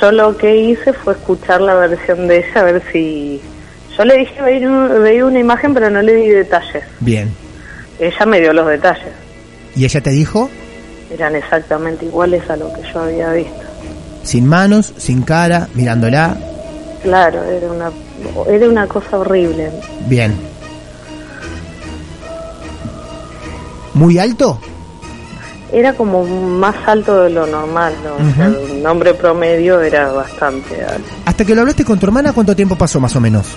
Yo 0.00 0.12
lo 0.12 0.36
que 0.36 0.56
hice 0.56 0.92
fue 0.92 1.14
escuchar 1.14 1.60
la 1.60 1.74
versión 1.74 2.28
de 2.28 2.38
ella, 2.38 2.60
a 2.60 2.62
ver 2.64 2.82
si... 2.92 3.40
Yo 3.96 4.04
le 4.04 4.18
dije, 4.18 4.40
veía 4.42 5.24
una 5.26 5.38
imagen, 5.40 5.74
pero 5.74 5.90
no 5.90 6.00
le 6.00 6.14
di 6.14 6.28
detalles. 6.28 6.84
Bien. 7.00 7.30
Ella 7.98 8.26
me 8.26 8.40
dio 8.40 8.52
los 8.52 8.66
detalles. 8.66 9.08
¿Y 9.74 9.84
ella 9.84 10.00
te 10.00 10.10
dijo? 10.10 10.50
Eran 11.10 11.34
exactamente 11.34 12.06
iguales 12.06 12.48
a 12.48 12.56
lo 12.56 12.72
que 12.72 12.82
yo 12.92 13.00
había 13.00 13.32
visto. 13.32 13.60
Sin 14.22 14.46
manos, 14.46 14.92
sin 14.96 15.22
cara, 15.22 15.68
mirándola. 15.74 16.36
Claro, 17.02 17.42
era 17.44 17.66
una, 17.70 17.90
era 18.48 18.68
una 18.68 18.86
cosa 18.86 19.18
horrible. 19.18 19.70
Bien. 20.06 20.34
¿Muy 23.94 24.18
alto? 24.18 24.58
Era 25.72 25.92
como 25.94 26.24
más 26.24 26.74
alto 26.86 27.22
de 27.22 27.30
lo 27.30 27.46
normal, 27.46 27.94
¿no? 28.04 28.14
O 28.14 28.34
sea, 28.34 28.48
un 28.48 28.86
hombre 28.86 29.14
promedio 29.14 29.80
era 29.80 30.10
bastante 30.12 30.84
alto. 30.84 31.08
Hasta 31.24 31.44
que 31.44 31.54
lo 31.54 31.60
hablaste 31.60 31.84
con 31.84 31.98
tu 31.98 32.06
hermana, 32.06 32.32
¿cuánto 32.32 32.54
tiempo 32.56 32.76
pasó 32.76 32.98
más 33.00 33.14
o 33.16 33.20
menos? 33.20 33.56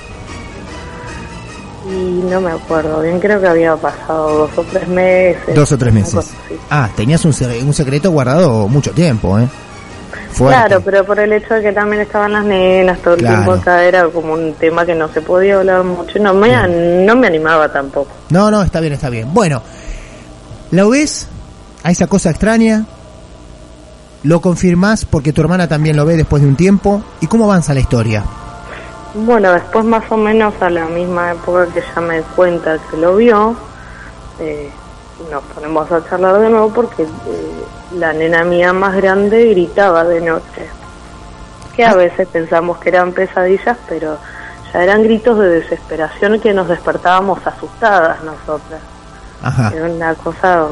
No 2.30 2.42
me 2.42 2.52
acuerdo 2.52 3.02
bien, 3.02 3.20
creo 3.20 3.40
que 3.42 3.48
había 3.48 3.76
pasado 3.76 4.40
dos 4.48 4.58
o 4.58 4.64
tres 4.64 4.88
meses. 4.88 5.56
Dos 5.56 5.72
o 5.72 5.78
tres 5.78 5.94
meses. 5.94 6.30
Ah, 6.70 6.90
tenías 6.96 7.24
un, 7.26 7.34
un 7.66 7.74
secreto 7.74 8.12
guardado 8.12 8.68
mucho 8.68 8.92
tiempo, 8.92 9.40
¿eh? 9.40 9.48
Fuerte. 10.32 10.58
Claro, 10.68 10.82
pero 10.84 11.06
por 11.06 11.20
el 11.20 11.32
hecho 11.34 11.54
de 11.54 11.62
que 11.62 11.72
también 11.74 12.02
estaban 12.02 12.34
las 12.34 12.44
nenas 12.44 12.98
todo 13.00 13.14
el 13.14 13.20
Claro. 13.20 13.36
tiempo 13.36 13.52
acá 13.54 13.84
era 13.84 14.08
como 14.10 14.34
un 14.34 14.54
tema 14.54 14.84
que 14.86 14.96
no 14.96 15.08
se 15.10 15.22
podía 15.22 15.58
hablar 15.58 15.84
mucho 15.84 16.18
y 16.18 16.22
no 16.22 16.34
me, 16.34 16.50
no 17.06 17.16
me 17.16 17.28
animaba 17.28 17.72
tampoco. 17.72 18.10
No, 18.30 18.50
no, 18.50 18.64
está 18.64 18.80
bien, 18.80 18.94
está 18.94 19.10
bien. 19.10 19.32
Bueno, 19.34 19.62
¿la 20.72 20.86
ves 20.88 21.28
a 21.84 21.92
esa 21.92 22.08
cosa 22.08 22.32
extraña? 22.32 22.86
¿Lo 24.24 24.42
confirmás 24.42 25.06
porque 25.06 25.34
tu 25.34 25.42
hermana 25.42 25.68
también 25.68 25.96
lo 25.98 26.06
ve 26.06 26.16
después 26.18 26.42
de 26.42 26.48
un 26.50 26.56
tiempo? 26.56 27.04
¿Y 27.22 27.28
cómo 27.28 27.44
avanza 27.46 27.74
la 27.76 27.82
historia? 27.82 28.24
Bueno, 29.14 29.52
después 29.54 29.86
más 29.86 30.12
o 30.12 30.18
menos 30.18 30.56
a 30.60 30.70
la 30.72 30.86
misma 30.86 31.34
época 31.34 31.68
que 31.68 31.80
ella 31.80 32.02
me 32.02 32.22
cuenta 32.22 32.80
que 32.90 32.98
lo 32.98 33.16
vio, 33.16 33.56
eh, 34.40 34.72
nos 35.32 35.44
ponemos 35.44 35.92
a 35.92 36.04
charlar 36.10 36.40
de 36.40 36.50
nuevo 36.50 36.74
porque 36.74 37.04
eh, 37.04 37.08
la 37.96 38.12
nena 38.12 38.44
mía 38.44 38.74
más 38.74 38.96
grande 38.96 39.50
gritaba 39.50 40.04
de 40.04 40.22
noche. 40.22 40.68
Que 41.76 41.86
a 41.86 41.94
veces 41.94 42.28
pensamos 42.28 42.78
que 42.78 42.90
eran 42.90 43.14
pesadillas, 43.14 43.78
pero 43.88 44.18
ya 44.74 44.84
eran 44.84 45.04
gritos 45.04 45.38
de 45.38 45.50
desesperación 45.50 46.40
que 46.40 46.54
nos 46.54 46.68
despertábamos 46.68 47.46
asustadas 47.46 48.24
nosotras. 48.24 48.82
Ajá. 49.44 49.72
Era 49.76 49.86
una 49.86 50.16
cosa, 50.16 50.68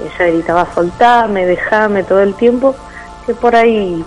ella 0.00 0.32
gritaba 0.32 0.66
soltame, 0.74 1.46
dejame 1.46 2.02
todo 2.02 2.20
el 2.20 2.34
tiempo, 2.34 2.74
que 3.26 3.34
por 3.34 3.54
ahí 3.54 4.04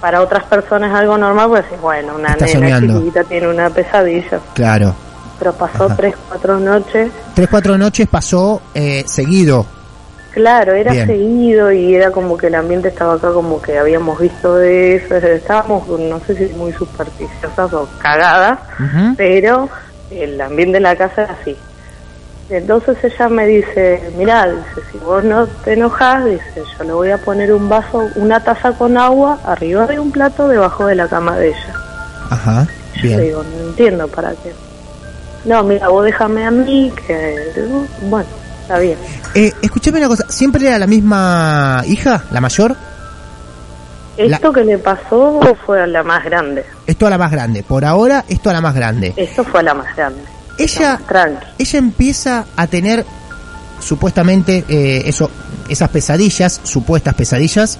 para 0.00 0.20
otras 0.22 0.44
personas 0.44 0.90
es 0.90 0.96
algo 0.96 1.18
normal, 1.18 1.48
pues 1.48 1.64
decís, 1.64 1.80
bueno, 1.80 2.14
una 2.16 2.32
Está 2.32 2.46
nena 2.46 2.58
soñando. 2.58 2.98
chiquita 3.00 3.24
tiene 3.24 3.48
una 3.48 3.70
pesadilla, 3.70 4.40
Claro. 4.54 4.94
pero 5.38 5.52
pasó 5.52 5.84
Ajá. 5.84 5.96
tres, 5.96 6.14
cuatro 6.28 6.58
noches, 6.60 7.10
Tres, 7.34 7.48
cuatro 7.50 7.76
noches 7.78 8.06
pasó 8.08 8.60
eh, 8.74 9.04
seguido. 9.06 9.66
claro, 10.32 10.72
era 10.74 10.92
Bien. 10.92 11.06
seguido 11.06 11.72
y 11.72 11.94
era 11.96 12.10
como 12.12 12.36
que 12.36 12.46
el 12.46 12.54
ambiente 12.54 12.88
estaba 12.88 13.14
acá 13.14 13.32
como 13.32 13.60
que 13.60 13.76
habíamos 13.78 14.20
visto 14.20 14.54
de 14.56 14.96
eso, 14.96 15.16
estábamos, 15.16 15.88
no 15.88 16.20
sé 16.20 16.36
si 16.36 16.54
muy 16.54 16.72
supersticiosas 16.72 17.72
o 17.72 17.88
cagadas, 17.98 18.58
pero 19.16 19.68
el 20.10 20.40
ambiente 20.40 20.74
de 20.74 20.80
la 20.80 20.94
casa 20.96 21.22
era 21.22 21.36
así. 21.40 21.56
Entonces 22.50 22.96
ella 23.04 23.28
me 23.28 23.46
dice, 23.46 24.10
mira, 24.16 24.46
dice, 24.46 24.88
si 24.90 24.98
vos 24.98 25.22
no 25.22 25.46
te 25.46 25.74
enojas, 25.74 26.24
dice, 26.24 26.62
yo 26.78 26.84
le 26.84 26.92
voy 26.92 27.10
a 27.10 27.18
poner 27.18 27.52
un 27.52 27.68
vaso, 27.68 28.08
una 28.16 28.40
taza 28.42 28.72
con 28.72 28.96
agua 28.96 29.38
arriba 29.44 29.86
de 29.86 30.00
un 30.00 30.10
plato 30.10 30.48
debajo 30.48 30.86
de 30.86 30.94
la 30.94 31.08
cama 31.08 31.36
de 31.36 31.48
ella. 31.48 31.74
Ajá. 32.30 32.66
Yo 32.96 33.02
le 33.02 33.08
Bien. 33.08 33.20
digo, 33.20 33.42
no 33.42 33.68
entiendo 33.68 34.08
para 34.08 34.30
qué. 34.30 34.52
No, 35.44 35.62
mira, 35.62 35.88
vos 35.88 36.04
déjame 36.04 36.46
a 36.46 36.50
mí, 36.50 36.90
que 37.06 37.36
bueno, 38.02 38.28
está 38.62 38.78
bien. 38.78 38.98
Eh, 39.34 39.52
escúchame 39.60 39.98
una 39.98 40.08
cosa, 40.08 40.24
¿siempre 40.28 40.66
era 40.66 40.78
la 40.78 40.86
misma 40.86 41.82
hija, 41.86 42.24
la 42.30 42.40
mayor? 42.40 42.74
Esto 44.16 44.52
que 44.52 44.64
le 44.64 44.78
pasó 44.78 45.38
fue 45.64 45.82
a 45.82 45.86
la 45.86 46.02
más 46.02 46.24
grande. 46.24 46.64
Esto 46.86 47.06
a 47.06 47.10
la 47.10 47.18
más 47.18 47.30
grande. 47.30 47.62
Por 47.62 47.84
ahora, 47.84 48.24
esto 48.28 48.50
a 48.50 48.52
la 48.52 48.60
más 48.60 48.74
grande. 48.74 49.12
Esto 49.16 49.44
fue 49.44 49.60
a 49.60 49.62
la 49.62 49.74
más 49.74 49.94
grande. 49.94 50.22
Ella, 50.58 51.00
ella 51.58 51.78
empieza 51.78 52.44
a 52.56 52.66
tener 52.66 53.04
supuestamente 53.80 54.64
eh, 54.68 55.02
eso, 55.06 55.30
esas 55.68 55.88
pesadillas, 55.90 56.60
supuestas 56.64 57.14
pesadillas, 57.14 57.78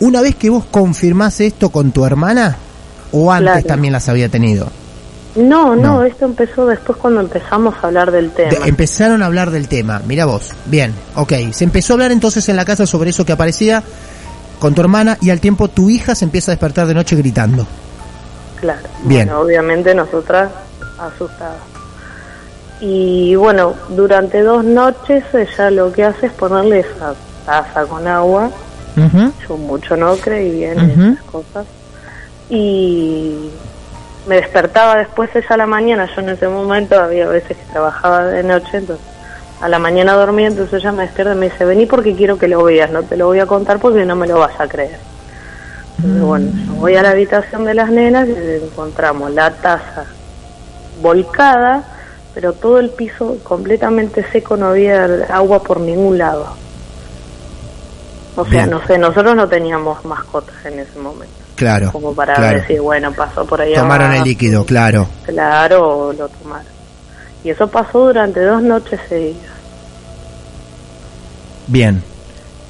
una 0.00 0.20
vez 0.22 0.34
que 0.34 0.50
vos 0.50 0.64
confirmás 0.70 1.40
esto 1.40 1.70
con 1.70 1.92
tu 1.92 2.04
hermana 2.04 2.56
o 3.12 3.30
antes 3.30 3.52
Claro. 3.52 3.66
también 3.66 3.92
las 3.92 4.08
había 4.08 4.28
tenido. 4.28 4.68
No, 5.36 5.74
no, 5.74 5.96
No. 5.96 6.02
esto 6.04 6.24
empezó 6.24 6.64
después 6.66 6.96
cuando 6.98 7.20
empezamos 7.20 7.74
a 7.82 7.86
hablar 7.88 8.10
del 8.12 8.30
tema. 8.30 8.50
De- 8.50 8.68
empezaron 8.68 9.22
a 9.22 9.26
hablar 9.26 9.50
del 9.50 9.68
tema, 9.68 10.00
mira 10.06 10.24
vos, 10.26 10.50
bien, 10.66 10.94
ok, 11.16 11.32
se 11.52 11.64
empezó 11.64 11.92
a 11.92 11.94
hablar 11.94 12.12
entonces 12.12 12.48
en 12.48 12.56
la 12.56 12.64
casa 12.64 12.86
sobre 12.86 13.10
eso 13.10 13.24
que 13.26 13.32
aparecía 13.32 13.82
con 14.60 14.74
tu 14.74 14.80
hermana 14.80 15.18
y 15.20 15.30
al 15.30 15.40
tiempo 15.40 15.68
tu 15.68 15.90
hija 15.90 16.14
se 16.14 16.24
empieza 16.24 16.52
a 16.52 16.54
despertar 16.54 16.86
de 16.86 16.94
noche 16.94 17.16
gritando. 17.16 17.66
Claro. 18.60 18.88
Bien. 19.02 19.26
Bueno, 19.26 19.40
obviamente 19.42 19.94
nosotras 19.94 20.50
asustadas. 20.98 21.58
Y 22.80 23.34
bueno, 23.36 23.74
durante 23.90 24.42
dos 24.42 24.64
noches 24.64 25.24
ella 25.32 25.70
lo 25.70 25.92
que 25.92 26.04
hace 26.04 26.26
es 26.26 26.32
ponerle 26.32 26.80
esa 26.80 27.14
taza 27.46 27.86
con 27.86 28.06
agua. 28.06 28.50
Ujú. 28.96 29.32
Yo 29.48 29.56
mucho 29.56 29.96
no 29.96 30.16
creí 30.16 30.64
en 30.64 30.90
Ujú. 30.90 31.12
esas 31.12 31.24
cosas. 31.24 31.66
Y 32.50 33.50
me 34.26 34.36
despertaba 34.36 34.96
después 34.96 35.30
ella 35.34 35.46
a 35.50 35.56
la 35.56 35.66
mañana. 35.66 36.08
Yo 36.14 36.20
en 36.20 36.30
ese 36.30 36.48
momento 36.48 36.98
había 36.98 37.28
veces 37.28 37.56
que 37.56 37.72
trabajaba 37.72 38.24
de 38.26 38.42
noche, 38.42 38.78
entonces 38.78 39.06
a 39.60 39.68
la 39.68 39.78
mañana 39.78 40.12
dormía, 40.14 40.48
entonces 40.48 40.80
ella 40.80 40.92
me 40.92 41.04
despierta 41.04 41.32
y 41.32 41.36
me 41.36 41.48
dice, 41.48 41.64
vení 41.64 41.86
porque 41.86 42.14
quiero 42.14 42.38
que 42.38 42.48
lo 42.48 42.62
veas, 42.64 42.90
no 42.90 43.02
te 43.02 43.16
lo 43.16 43.26
voy 43.26 43.40
a 43.40 43.46
contar 43.46 43.78
porque 43.78 44.04
no 44.04 44.14
me 44.14 44.26
lo 44.26 44.38
vas 44.38 44.58
a 44.60 44.66
creer. 44.68 44.98
Entonces, 45.96 46.22
bueno, 46.22 46.50
yo 46.66 46.72
voy 46.74 46.96
a 46.96 47.02
la 47.02 47.10
habitación 47.10 47.64
de 47.64 47.72
las 47.72 47.88
nenas 47.88 48.28
y 48.28 48.64
encontramos 48.64 49.30
la 49.30 49.50
taza 49.52 50.04
volcada, 51.00 51.82
pero 52.34 52.52
todo 52.52 52.78
el 52.80 52.90
piso 52.90 53.38
completamente 53.44 54.24
seco, 54.32 54.56
no 54.56 54.66
había 54.68 55.04
agua 55.30 55.62
por 55.62 55.80
ningún 55.80 56.18
lado. 56.18 56.46
O 58.36 58.44
sea, 58.44 58.64
Bien. 58.64 58.70
no 58.70 58.84
sé, 58.86 58.98
nosotros 58.98 59.36
no 59.36 59.48
teníamos 59.48 60.04
mascotas 60.04 60.56
en 60.64 60.80
ese 60.80 60.98
momento, 60.98 61.34
Claro. 61.54 61.92
como 61.92 62.12
para 62.12 62.34
claro. 62.34 62.58
decir, 62.58 62.80
bueno, 62.80 63.12
pasó 63.12 63.46
por 63.46 63.60
ahí 63.60 63.74
Tomaron 63.74 64.12
el 64.12 64.24
líquido, 64.24 64.66
claro. 64.66 65.06
Claro, 65.24 66.12
lo 66.12 66.28
tomaron. 66.28 66.66
Y 67.44 67.50
eso 67.50 67.68
pasó 67.68 68.06
durante 68.06 68.40
dos 68.42 68.62
noches 68.62 68.98
seguidas. 69.08 69.52
Bien. 71.68 72.02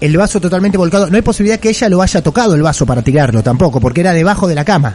El 0.00 0.16
vaso 0.16 0.40
totalmente 0.40 0.76
volcado. 0.76 1.06
No 1.08 1.16
hay 1.16 1.22
posibilidad 1.22 1.58
que 1.58 1.70
ella 1.70 1.88
lo 1.88 2.02
haya 2.02 2.20
tocado 2.22 2.54
el 2.54 2.62
vaso 2.62 2.84
para 2.84 3.00
tirarlo 3.00 3.42
tampoco, 3.42 3.80
porque 3.80 4.00
era 4.02 4.12
debajo 4.12 4.46
de 4.46 4.54
la 4.54 4.64
cama. 4.64 4.94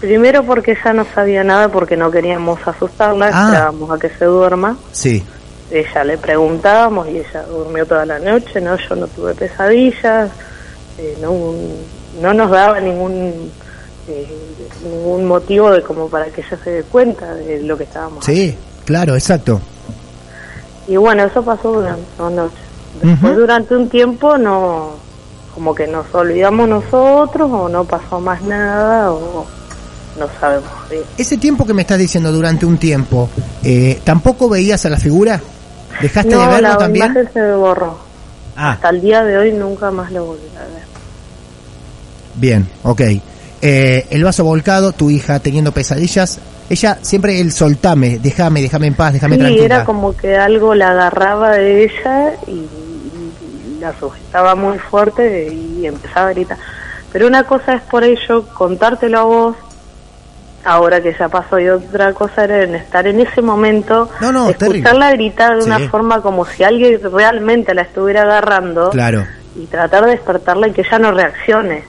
Primero 0.00 0.42
porque 0.44 0.72
ella 0.72 0.92
no 0.94 1.04
sabía 1.14 1.44
nada, 1.44 1.68
porque 1.68 1.96
no 1.96 2.10
queríamos 2.10 2.58
asustarla, 2.66 3.26
Ah. 3.32 3.44
esperábamos 3.44 3.90
a 3.90 3.98
que 3.98 4.08
se 4.10 4.24
duerma. 4.24 4.76
Sí. 4.92 5.24
ella 5.72 6.02
le 6.02 6.18
preguntábamos 6.18 7.06
y 7.08 7.18
ella 7.18 7.42
durmió 7.48 7.86
toda 7.86 8.04
la 8.04 8.18
noche, 8.18 8.60
no, 8.60 8.76
yo 8.76 8.96
no 8.96 9.06
tuve 9.06 9.34
pesadillas, 9.36 10.28
eh, 10.98 11.16
no, 11.22 11.32
no 12.20 12.34
nos 12.34 12.50
daba 12.50 12.80
ningún 12.80 13.52
eh, 14.08 14.26
ningún 14.82 15.26
motivo 15.26 15.70
de 15.70 15.80
como 15.82 16.08
para 16.08 16.24
que 16.26 16.40
ella 16.40 16.58
se 16.64 16.70
dé 16.70 16.82
cuenta 16.82 17.34
de 17.34 17.62
lo 17.62 17.76
que 17.78 17.84
estábamos. 17.84 18.24
Sí, 18.24 18.56
claro, 18.84 19.14
exacto. 19.14 19.60
Y 20.88 20.96
bueno, 20.96 21.22
eso 21.22 21.40
pasó 21.44 21.70
durante 21.72 22.02
dos 22.18 22.32
noches. 22.32 22.58
Después 23.00 23.36
durante 23.36 23.76
un 23.76 23.88
tiempo 23.88 24.36
no, 24.38 24.94
como 25.54 25.72
que 25.72 25.86
nos 25.86 26.12
olvidamos 26.12 26.68
nosotros 26.68 27.48
o 27.52 27.68
no 27.68 27.84
pasó 27.84 28.18
más 28.18 28.42
nada 28.42 29.12
o 29.12 29.46
no 30.18 30.26
sabemos 30.40 30.70
bien. 30.90 31.02
Ese 31.16 31.36
tiempo 31.38 31.64
que 31.66 31.74
me 31.74 31.82
estás 31.82 31.98
diciendo 31.98 32.30
durante 32.32 32.66
un 32.66 32.78
tiempo, 32.78 33.28
eh, 33.62 34.00
¿tampoco 34.04 34.48
veías 34.48 34.84
a 34.86 34.90
la 34.90 34.96
figura? 34.98 35.40
¿Dejaste 36.00 36.30
de 36.36 36.46
verlo 36.46 36.60
la 36.68 36.78
también? 36.78 37.06
imagen 37.06 37.30
se 37.32 37.52
borró. 37.54 37.98
Ah, 38.56 38.72
Hasta 38.72 38.90
el 38.90 39.00
día 39.00 39.22
de 39.24 39.38
hoy 39.38 39.52
nunca 39.52 39.90
más 39.90 40.10
lo 40.12 40.24
volví 40.26 40.42
a 40.56 40.60
ver. 40.74 40.82
bien, 42.34 42.68
ok. 42.82 43.00
Eh, 43.62 44.06
el 44.10 44.24
vaso 44.24 44.44
volcado, 44.44 44.92
tu 44.92 45.10
hija 45.10 45.38
teniendo 45.40 45.72
pesadillas. 45.72 46.38
Ella 46.70 46.98
siempre 47.02 47.40
el 47.40 47.52
soltame, 47.52 48.18
déjame, 48.18 48.62
déjame 48.62 48.86
en 48.86 48.94
paz, 48.94 49.12
déjame 49.12 49.34
Sí, 49.36 49.40
tranquila. 49.40 49.64
era 49.64 49.84
como 49.84 50.16
que 50.16 50.36
algo 50.36 50.74
la 50.74 50.90
agarraba 50.92 51.50
de 51.52 51.84
ella 51.84 52.32
y, 52.46 52.50
y 52.52 53.78
la 53.80 53.92
sujetaba 53.98 54.54
muy 54.54 54.78
fuerte 54.78 55.52
y 55.52 55.84
empezaba 55.86 56.28
a 56.28 56.32
gritar. 56.32 56.58
Pero 57.12 57.26
una 57.26 57.42
cosa 57.44 57.74
es 57.74 57.82
por 57.82 58.04
ello 58.04 58.46
contártelo 58.54 59.18
a 59.18 59.22
vos, 59.24 59.56
ahora 60.64 61.00
que 61.00 61.14
ya 61.18 61.28
pasó, 61.28 61.58
y 61.58 61.68
otra 61.68 62.12
cosa 62.12 62.44
era 62.44 62.62
en 62.62 62.74
estar 62.74 63.06
en 63.06 63.20
ese 63.20 63.40
momento, 63.42 64.08
No, 64.20 64.30
no, 64.32 64.46
terrible. 64.52 64.78
escucharla 64.80 65.12
gritar 65.12 65.56
de 65.56 65.62
Sí. 65.62 65.66
una 65.68 65.78
forma 65.88 66.20
como 66.20 66.44
si 66.44 66.62
alguien 66.64 67.00
realmente 67.12 67.74
la 67.74 67.82
estuviera 67.82 68.22
agarrando 68.22 68.90
Claro. 68.90 69.26
y 69.56 69.66
tratar 69.66 70.04
de 70.04 70.12
despertarla 70.12 70.68
y 70.68 70.72
que 70.72 70.82
ella 70.82 70.98
no 70.98 71.12
reaccione. 71.12 71.84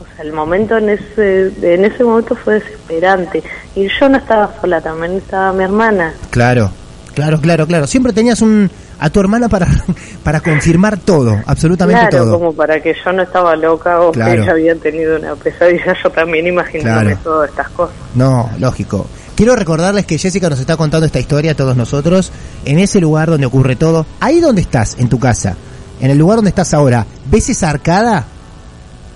O 0.00 0.14
sea, 0.16 0.24
el 0.24 0.32
momento 0.32 0.76
en 0.76 0.90
ese, 0.90 1.52
en 1.62 1.84
ese 1.84 2.04
momento 2.04 2.34
fue 2.36 2.54
desesperante. 2.54 3.42
Y 3.74 3.88
yo 4.00 4.08
no 4.08 4.18
estaba 4.18 4.50
sola, 4.60 4.80
también 4.80 5.14
estaba 5.16 5.52
mi 5.52 5.64
hermana. 5.64 6.14
Claro, 6.30 6.70
claro, 7.14 7.40
claro, 7.40 7.66
claro. 7.66 7.86
Siempre 7.86 8.12
tenías 8.12 8.40
un, 8.42 8.70
a 8.98 9.10
tu 9.10 9.20
hermana 9.20 9.48
para, 9.48 9.66
para 10.24 10.40
confirmar 10.40 10.98
todo, 10.98 11.36
absolutamente 11.46 12.08
claro, 12.08 12.24
todo. 12.24 12.38
como 12.38 12.52
para 12.54 12.80
que 12.80 12.94
yo 13.04 13.12
no 13.12 13.22
estaba 13.22 13.54
loca 13.56 14.00
o 14.00 14.12
Claro. 14.12 14.32
que 14.32 14.38
ella 14.42 14.52
había 14.52 14.74
tenido 14.76 15.16
una 15.16 15.34
pesadilla, 15.36 15.94
yo 16.02 16.10
también 16.10 16.46
imaginándome 16.46 17.12
Claro. 17.12 17.20
todas 17.22 17.50
estas 17.50 17.68
cosas. 17.70 17.94
No, 18.14 18.50
lógico. 18.58 19.06
Quiero 19.36 19.54
recordarles 19.54 20.06
que 20.06 20.16
Jessica 20.16 20.48
nos 20.48 20.60
está 20.60 20.76
contando 20.78 21.04
esta 21.06 21.20
historia 21.20 21.52
a 21.52 21.54
todos 21.54 21.76
nosotros 21.76 22.32
en 22.64 22.78
ese 22.78 23.00
lugar 23.00 23.28
donde 23.28 23.46
ocurre 23.46 23.76
todo. 23.76 24.06
Ahí 24.20 24.40
donde 24.40 24.62
estás, 24.62 24.96
en 24.98 25.10
tu 25.10 25.18
casa, 25.18 25.56
en 26.00 26.10
el 26.10 26.16
lugar 26.16 26.36
donde 26.36 26.48
estás 26.48 26.72
ahora, 26.72 27.04
¿ves 27.30 27.50
esa 27.50 27.68
arcada? 27.68 28.24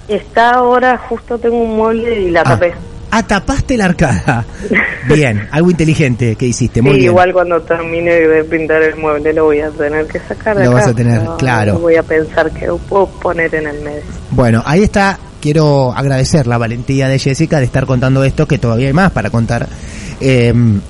Está 0.08 0.50
ahora, 0.54 0.98
justo 1.08 1.38
tengo 1.38 1.56
un 1.62 1.76
mueble 1.76 2.20
y 2.20 2.30
la 2.30 2.40
Ah, 2.40 2.44
tapé. 2.44 2.74
Ah, 3.10 3.22
tapaste 3.26 3.76
la 3.76 3.86
arcada. 3.86 4.44
Bien, 5.08 5.48
algo 5.50 5.70
inteligente 5.70 6.36
que 6.36 6.46
hiciste, 6.46 6.82
muy 6.82 6.92
Sí, 6.92 6.98
bien. 6.98 7.10
igual 7.10 7.32
cuando 7.32 7.60
termine 7.62 8.12
de 8.12 8.44
pintar 8.44 8.82
el 8.82 8.96
mueble 8.96 9.32
lo 9.32 9.44
voy 9.44 9.60
a 9.60 9.70
tener 9.70 10.06
que 10.06 10.20
sacar 10.20 10.56
de 10.56 10.64
Lo 10.64 10.70
acá, 10.70 10.80
vas 10.80 10.88
a 10.88 10.94
tener, 10.94 11.22
claro. 11.38 11.78
Voy 11.78 11.96
a 11.96 12.02
pensar 12.02 12.50
que 12.50 12.66
lo 12.66 12.76
puedo 12.78 13.06
poner 13.06 13.54
en 13.54 13.66
el 13.66 13.80
medio. 13.80 14.02
Bueno, 14.30 14.62
ahí 14.66 14.82
está. 14.82 15.18
Quiero 15.40 15.92
agradecer 15.92 16.46
la 16.46 16.58
valentía 16.58 17.08
de 17.08 17.18
Jessica 17.18 17.58
de 17.58 17.64
estar 17.64 17.86
contando 17.86 18.22
esto, 18.24 18.46
que 18.46 18.58
todavía 18.58 18.88
hay 18.88 18.92
más 18.92 19.10
para 19.10 19.30
contar, 19.30 19.66
eh, 20.20 20.48
en 20.48 20.82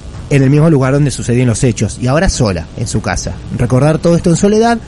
el 0.43 0.51
mismo 0.51 0.69
lugar 0.69 0.93
donde 0.93 1.13
sucedieron 1.13 1.49
los 1.51 1.63
hechos. 1.63 1.99
Y 2.01 2.09
ahora 2.09 2.29
sola, 2.29 2.67
en 2.77 2.89
su 2.89 3.01
casa. 3.01 3.33
Recordar 3.57 3.99
todo 3.99 4.17
esto 4.17 4.31
en 4.31 4.37
soledad. 4.37 4.79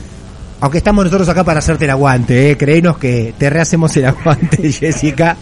Aunque 0.59 0.77
estamos 0.77 1.03
nosotros 1.03 1.27
acá 1.27 1.43
para 1.43 1.59
hacerte 1.59 1.85
el 1.85 1.91
aguante, 1.91 2.51
¿eh? 2.51 2.57
Créenos 2.57 2.97
que 2.97 3.33
te 3.37 3.49
rehacemos 3.49 3.95
el 3.97 4.05
aguante, 4.05 4.71
Jessica. 4.71 5.35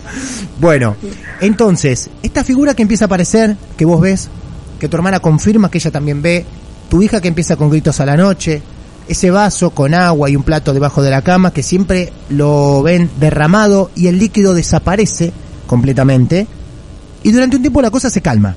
Bueno, 0.59 0.95
entonces, 1.39 2.09
esta 2.23 2.43
figura 2.43 2.73
que 2.73 2.81
empieza 2.81 3.05
a 3.05 3.07
aparecer, 3.07 3.55
que 3.77 3.85
vos 3.85 4.01
ves, 4.01 4.29
que 4.79 4.87
tu 4.89 4.97
hermana 4.97 5.19
confirma 5.19 5.69
que 5.69 5.77
ella 5.77 5.91
también 5.91 6.21
ve, 6.21 6.45
tu 6.89 7.03
hija 7.03 7.21
que 7.21 7.27
empieza 7.27 7.55
con 7.55 7.69
gritos 7.69 7.99
a 7.99 8.05
la 8.05 8.17
noche, 8.17 8.63
ese 9.07 9.29
vaso 9.29 9.71
con 9.71 9.93
agua 9.93 10.29
y 10.29 10.35
un 10.35 10.43
plato 10.43 10.73
debajo 10.73 11.01
de 11.03 11.09
la 11.09 11.21
cama 11.21 11.51
que 11.51 11.63
siempre 11.63 12.11
lo 12.29 12.81
ven 12.81 13.09
derramado 13.19 13.91
y 13.95 14.07
el 14.07 14.17
líquido 14.17 14.53
desaparece 14.53 15.33
completamente 15.67 16.47
y 17.23 17.31
durante 17.31 17.57
un 17.57 17.61
tiempo 17.61 17.81
la 17.81 17.91
cosa 17.91 18.09
se 18.09 18.21
calma. 18.21 18.55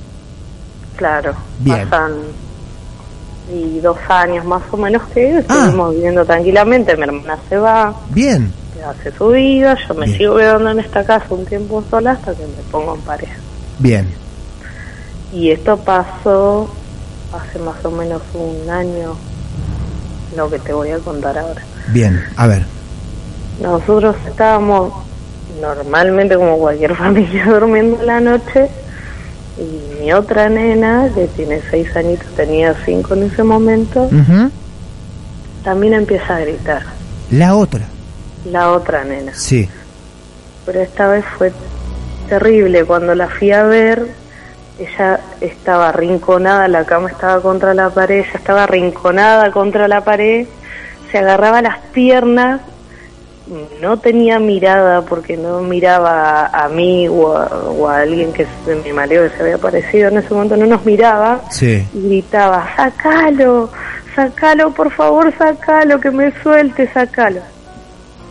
Claro, 0.96 1.34
Bien. 1.58 1.88
pasan 1.88 2.12
y 3.52 3.80
dos 3.80 3.96
años 4.08 4.44
más 4.44 4.62
o 4.70 4.76
menos 4.76 5.02
que 5.12 5.42
Ah. 5.48 5.64
seguimos 5.64 5.94
viviendo 5.94 6.24
tranquilamente. 6.24 6.96
Mi 6.96 7.02
hermana 7.04 7.38
se 7.48 7.56
va, 7.58 7.94
Bien, 8.10 8.52
hace 8.88 9.12
su 9.12 9.28
vida, 9.28 9.76
yo 9.88 9.94
me 9.94 10.06
Bien. 10.06 10.18
sigo 10.18 10.36
quedando 10.36 10.70
en 10.70 10.78
esta 10.80 11.04
casa 11.04 11.26
un 11.30 11.44
tiempo 11.46 11.82
sola 11.90 12.12
hasta 12.12 12.34
que 12.34 12.42
me 12.42 12.62
pongo 12.70 12.94
en 12.94 13.00
pareja. 13.02 13.36
bien, 13.78 14.08
Y 15.32 15.50
esto 15.50 15.76
pasó 15.78 16.68
hace 17.32 17.58
más 17.58 17.84
o 17.84 17.90
menos 17.90 18.22
un 18.34 18.70
año, 18.70 19.14
lo 20.36 20.48
que 20.50 20.58
te 20.60 20.72
voy 20.72 20.90
a 20.90 20.98
contar 20.98 21.36
ahora. 21.38 21.62
bien. 21.88 22.22
A 22.36 22.46
ver, 22.46 22.64
Nosotros 23.60 24.16
estábamos 24.26 24.92
normalmente 25.60 26.34
como 26.36 26.58
cualquier 26.58 26.94
familia 26.96 27.46
durmiendo 27.46 28.00
en 28.00 28.06
la 28.06 28.20
noche 28.20 28.68
y 29.58 30.02
mi 30.02 30.12
otra 30.12 30.48
nena, 30.48 31.08
que 31.14 31.26
tiene 31.28 31.60
seis 31.70 31.94
añitos, 31.96 32.26
tenía 32.34 32.74
cinco 32.84 33.14
en 33.14 33.24
ese 33.24 33.42
momento, 33.44 34.08
también 35.62 35.94
empieza 35.94 36.36
a 36.36 36.40
gritar. 36.40 36.82
la 37.30 37.54
otra, 37.56 37.86
La 38.50 38.70
otra 38.72 39.04
nena. 39.04 39.32
sí, 39.34 39.68
Pero 40.66 40.80
esta 40.80 41.08
vez 41.08 41.24
fue 41.38 41.52
terrible. 42.28 42.84
Cuando 42.84 43.14
la 43.14 43.28
fui 43.28 43.52
a 43.52 43.62
ver, 43.64 44.06
ella 44.78 45.20
estaba 45.40 45.90
arrinconada, 45.90 46.68
la 46.68 46.84
cama 46.84 47.08
estaba 47.10 47.40
contra 47.40 47.74
la 47.74 47.90
pared, 47.90 48.20
ella 48.20 48.30
estaba 48.34 48.64
arrinconada 48.64 49.50
contra 49.52 49.88
la 49.88 50.02
pared, 50.02 50.46
se 51.12 51.18
agarraba 51.18 51.62
las 51.62 51.78
piernas, 51.92 52.60
no 53.80 53.98
tenía 53.98 54.38
mirada 54.38 55.02
porque 55.02 55.36
no 55.36 55.60
miraba 55.60 56.46
a, 56.46 56.68
mí 56.68 57.08
o 57.08 57.36
a, 57.36 57.46
o 57.46 57.88
a 57.88 57.98
alguien 57.98 58.32
que 58.32 58.46
de 58.66 58.76
mi 58.76 58.92
marido 58.92 59.24
que 59.24 59.36
se 59.36 59.42
había 59.42 59.56
aparecido 59.56 60.08
en 60.08 60.18
ese 60.18 60.32
momento, 60.32 60.56
no 60.56 60.66
nos 60.66 60.84
miraba 60.84 61.42
sí, 61.50 61.86
y 61.92 62.08
gritaba, 62.08 62.66
sacalo, 62.76 63.70
sacalo, 64.14 64.70
por 64.70 64.90
favor, 64.90 65.32
sacalo, 65.36 66.00
que 66.00 66.10
me 66.10 66.32
suelte, 66.42 66.90
sacalo. 66.92 67.40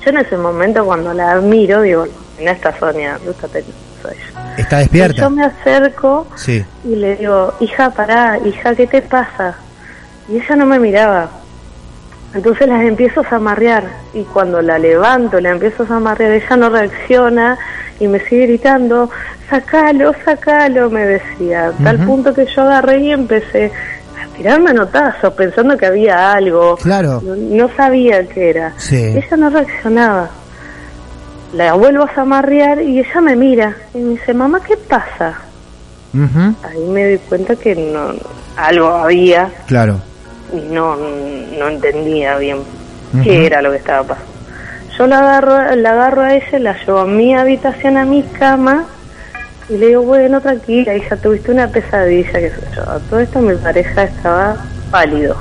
Yo 0.04 0.10
en 0.10 0.18
ese 0.18 0.36
momento 0.36 0.84
cuando 0.84 1.14
la 1.14 1.36
miro, 1.42 1.82
digo, 1.82 2.06
en 2.40 2.48
esta 2.48 2.78
Sonia, 2.78 3.20
yo. 3.24 3.32
está 3.32 3.48
Y 4.58 4.80
despierta. 4.80 5.22
Yo 5.22 5.30
me 5.30 5.46
acerco 5.46 6.28
Sí, 6.36 6.66
y 6.84 6.96
le 6.96 7.16
digo, 7.18 7.54
hija, 7.60 7.92
pará, 7.92 8.40
hija, 8.44 8.76
¿qué 8.76 8.88
te 8.88 9.02
pasa? 9.02 9.56
Y 10.28 10.38
ella 10.38 10.56
no 10.56 10.66
me 10.66 10.80
miraba. 10.80 11.30
Entonces 12.34 12.68
las 12.68 12.84
empiezo 12.84 13.22
a 13.22 13.24
zamarrear 13.26 13.84
y 14.14 14.24
cuando 14.24 14.62
la 14.62 14.80
levanto, 14.80 15.40
la 15.40 15.52
empiezo 15.52 15.84
a 15.84 15.88
zamarrear, 15.88 16.32
ella 16.32 16.58
no 16.58 16.70
reacciona 16.70 17.58
y 18.00 18.08
me 18.08 18.20
sigue 18.22 18.48
gritando, 18.48 19.10
sacalo, 19.50 20.14
sacalo, 20.26 20.90
me 20.90 21.06
decía. 21.06 21.68
A 21.68 21.72
Tal 21.84 22.06
punto 22.06 22.34
que 22.34 22.46
yo 22.46 22.64
agarré 22.64 23.02
y 23.02 23.12
empecé 23.12 23.72
a 24.20 24.36
tirar 24.36 24.60
manotazos 24.62 25.34
pensando 25.34 25.78
que 25.78 25.86
había 25.86 26.34
algo. 26.34 26.76
Claro. 26.78 27.22
No, 27.24 27.36
no 27.36 27.70
sabía 27.76 28.28
qué 28.28 28.50
era. 28.50 28.74
Sí. 28.78 28.96
Ella 28.96 29.38
no 29.38 29.50
reaccionaba. 29.50 30.30
La 31.54 31.74
vuelvo 31.74 32.04
a 32.04 32.08
zamarrear 32.08 32.82
y 32.82 33.00
ella 33.00 33.22
me 33.22 33.36
mira 33.36 33.76
y 33.94 34.00
me 34.00 34.10
dice, 34.14 34.34
mamá, 34.34 34.60
¿qué 34.66 34.76
pasa? 34.76 35.36
Ahí 36.64 36.86
me 36.90 37.08
di 37.08 37.18
cuenta 37.18 37.56
que 37.56 37.76
no 37.76 38.14
algo 38.56 38.88
había 38.88 39.50
claro, 39.66 40.00
y 40.54 40.74
no, 40.74 40.96
no 40.96 41.68
entendía 41.68 42.38
bien 42.38 42.60
qué 43.24 43.46
era 43.46 43.62
lo 43.62 43.72
que 43.72 43.78
estaba 43.78 44.04
pasando. 44.04 44.32
Yo 44.98 45.08
la 45.08 45.20
agarro, 45.20 45.76
la 45.76 45.92
agarro 45.92 46.22
a 46.22 46.36
ella, 46.36 46.60
la 46.60 46.86
llevo 46.86 47.00
a 47.00 47.06
mi 47.06 47.36
habitación, 47.36 47.98
a 47.98 48.06
mi 48.06 48.22
cama 48.24 48.86
y 49.70 49.78
le 49.78 49.88
digo, 49.88 50.04
bueno, 50.04 50.40
tranquila, 50.42 50.96
hija, 50.96 51.18
tuviste 51.18 51.52
una 51.52 51.68
pesadilla, 51.68 52.32
que 52.32 52.52
yo. 52.76 52.90
A 52.90 53.00
todo 53.00 53.20
esto 53.20 53.40
mi 53.40 53.56
pareja 53.56 54.04
estaba 54.04 54.58
pálido. 54.92 55.36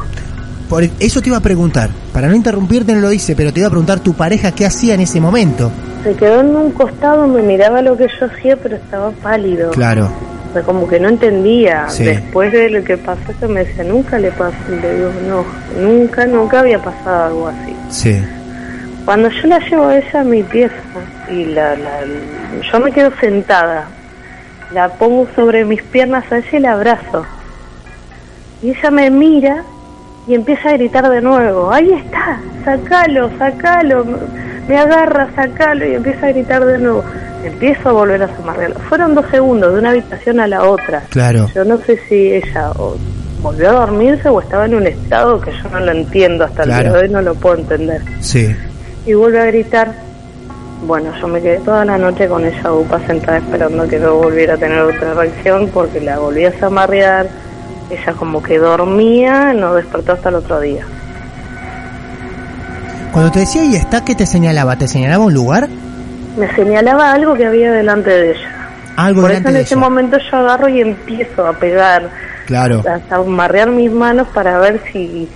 Por 0.68 0.84
eso 0.84 1.20
te 1.20 1.28
iba 1.28 1.36
a 1.36 1.42
preguntar, 1.42 1.90
para 2.14 2.28
no 2.28 2.34
interrumpirte 2.34 2.94
no 2.94 3.00
lo 3.00 3.12
hice, 3.12 3.36
pero 3.36 3.52
te 3.52 3.60
iba 3.60 3.66
a 3.66 3.70
preguntar 3.70 4.00
tu 4.00 4.14
pareja 4.14 4.52
qué 4.52 4.64
hacía 4.64 4.94
en 4.94 5.00
ese 5.00 5.20
momento. 5.20 5.70
Se 6.02 6.14
quedó 6.14 6.40
en 6.40 6.56
un 6.56 6.70
costado, 6.70 7.26
me 7.26 7.42
miraba 7.42 7.82
lo 7.82 7.96
que 7.96 8.06
yo 8.18 8.26
hacía, 8.26 8.56
pero 8.56 8.76
estaba 8.76 9.10
pálido. 9.10 9.70
Claro, 9.72 10.10
O 10.52 10.54
sea, 10.54 10.62
como 10.64 10.86
que 10.86 11.00
no 11.00 11.08
entendía. 11.08 11.88
Sí. 11.88 12.04
Después 12.04 12.52
de 12.52 12.68
lo 12.68 12.84
que 12.84 12.98
pasó, 12.98 13.20
que 13.40 13.46
me 13.48 13.64
decía, 13.64 13.84
nunca 13.84 14.18
le 14.18 14.30
pasó. 14.32 14.52
Le 14.68 14.96
digo, 14.96 15.10
no, 15.26 15.44
nunca, 15.80 16.26
nunca 16.26 16.60
había 16.60 16.78
pasado 16.78 17.24
algo 17.24 17.48
así. 17.48 17.74
sí, 17.88 18.22
Cuando 19.06 19.30
yo 19.30 19.48
la 19.48 19.58
llevo 19.60 19.86
a 19.88 19.96
ella 19.96 20.20
a 20.20 20.24
mi 20.24 20.42
pieza 20.42 20.74
y 21.30 21.46
la, 21.46 21.74
la- 21.76 22.00
yo 22.70 22.80
me 22.80 22.92
quedo 22.92 23.10
sentada, 23.18 23.86
la 24.74 24.90
pongo 24.90 25.26
sobre 25.34 25.64
mis 25.64 25.82
piernas 25.84 26.30
a 26.30 26.36
ella 26.38 26.48
y 26.52 26.58
la 26.60 26.72
abrazo. 26.72 27.24
Y 28.62 28.70
ella 28.70 28.90
me 28.90 29.10
mira 29.10 29.64
y 30.28 30.34
empieza 30.34 30.68
a 30.68 30.72
gritar 30.74 31.08
de 31.08 31.20
nuevo, 31.22 31.72
ahí 31.72 31.90
está, 31.94 32.38
sacalo, 32.64 33.30
sacalo, 33.38 34.04
me 34.68 34.76
agarra, 34.78 35.28
sacalo 35.34 35.84
y 35.86 35.94
empieza 35.94 36.26
a 36.26 36.28
gritar 36.32 36.64
de 36.64 36.78
nuevo. 36.78 37.02
Empiezo 37.44 37.88
a 37.88 37.92
volver 37.92 38.22
a 38.22 38.28
zamarrearlo. 38.28 38.78
Fueron 38.88 39.14
dos 39.14 39.26
segundos 39.30 39.72
de 39.72 39.80
una 39.80 39.90
habitación 39.90 40.40
a 40.40 40.46
la 40.46 40.64
otra. 40.64 41.02
claro. 41.10 41.48
Yo 41.54 41.64
no 41.64 41.78
sé 41.78 41.98
si 42.08 42.32
ella 42.34 42.70
o 42.78 42.96
volvió 43.42 43.70
a 43.70 43.72
dormirse 43.72 44.28
o 44.28 44.40
estaba 44.40 44.66
en 44.66 44.74
un 44.76 44.86
estado 44.86 45.40
que 45.40 45.50
yo 45.50 45.68
no 45.70 45.80
lo 45.80 45.90
entiendo 45.90 46.44
hasta 46.44 46.62
el 46.62 46.68
día 46.68 46.82
de 46.84 46.90
hoy, 46.90 47.08
no 47.08 47.20
lo 47.20 47.34
puedo 47.34 47.56
entender 47.56 48.00
Sí, 48.20 48.54
y 49.04 49.14
vuelve 49.14 49.40
a 49.40 49.46
gritar. 49.46 49.92
Bueno, 50.86 51.12
yo 51.20 51.26
me 51.28 51.40
quedé 51.40 51.58
toda 51.58 51.84
la 51.84 51.98
noche 51.98 52.28
con 52.28 52.44
ella 52.44 52.72
upa 52.72 53.00
sentada 53.06 53.38
esperando 53.38 53.86
que 53.88 53.98
no 53.98 54.14
volviera 54.14 54.54
a 54.54 54.58
tener 54.58 54.78
otra 54.80 55.14
reacción 55.14 55.68
porque 55.74 56.00
la 56.00 56.18
volví 56.18 56.44
a 56.44 56.52
zamarrear. 56.52 57.26
Ella 57.90 58.12
como 58.14 58.42
que 58.42 58.58
dormía, 58.58 59.52
no 59.52 59.74
despertó 59.74 60.12
hasta 60.12 60.28
el 60.28 60.36
otro 60.36 60.60
día. 60.60 60.84
Cuando 63.12 63.30
te 63.30 63.40
decía 63.40 63.64
y 63.64 63.76
está, 63.76 64.04
¿qué 64.04 64.14
te 64.14 64.24
señalaba? 64.24 64.76
¿Te 64.76 64.88
señalaba 64.88 65.24
un 65.24 65.34
lugar? 65.34 65.68
Me 66.36 66.52
señalaba 66.54 67.12
algo 67.12 67.34
que 67.34 67.46
había 67.46 67.72
delante 67.72 68.10
de 68.10 68.30
ella. 68.32 68.48
Algo 68.96 69.22
Por 69.22 69.32
eso 69.32 69.48
en 69.48 69.56
ese 69.56 69.74
ella. 69.74 69.80
momento 69.80 70.18
yo 70.30 70.36
agarro 70.38 70.68
y 70.68 70.80
empiezo 70.80 71.46
a 71.46 71.52
pegar, 71.54 72.10
Claro, 72.46 72.82
a 72.88 72.98
zamarrear 73.08 73.70
mis 73.70 73.90
manos 73.90 74.28
para 74.34 74.58
ver 74.58 74.80
si 74.92 75.28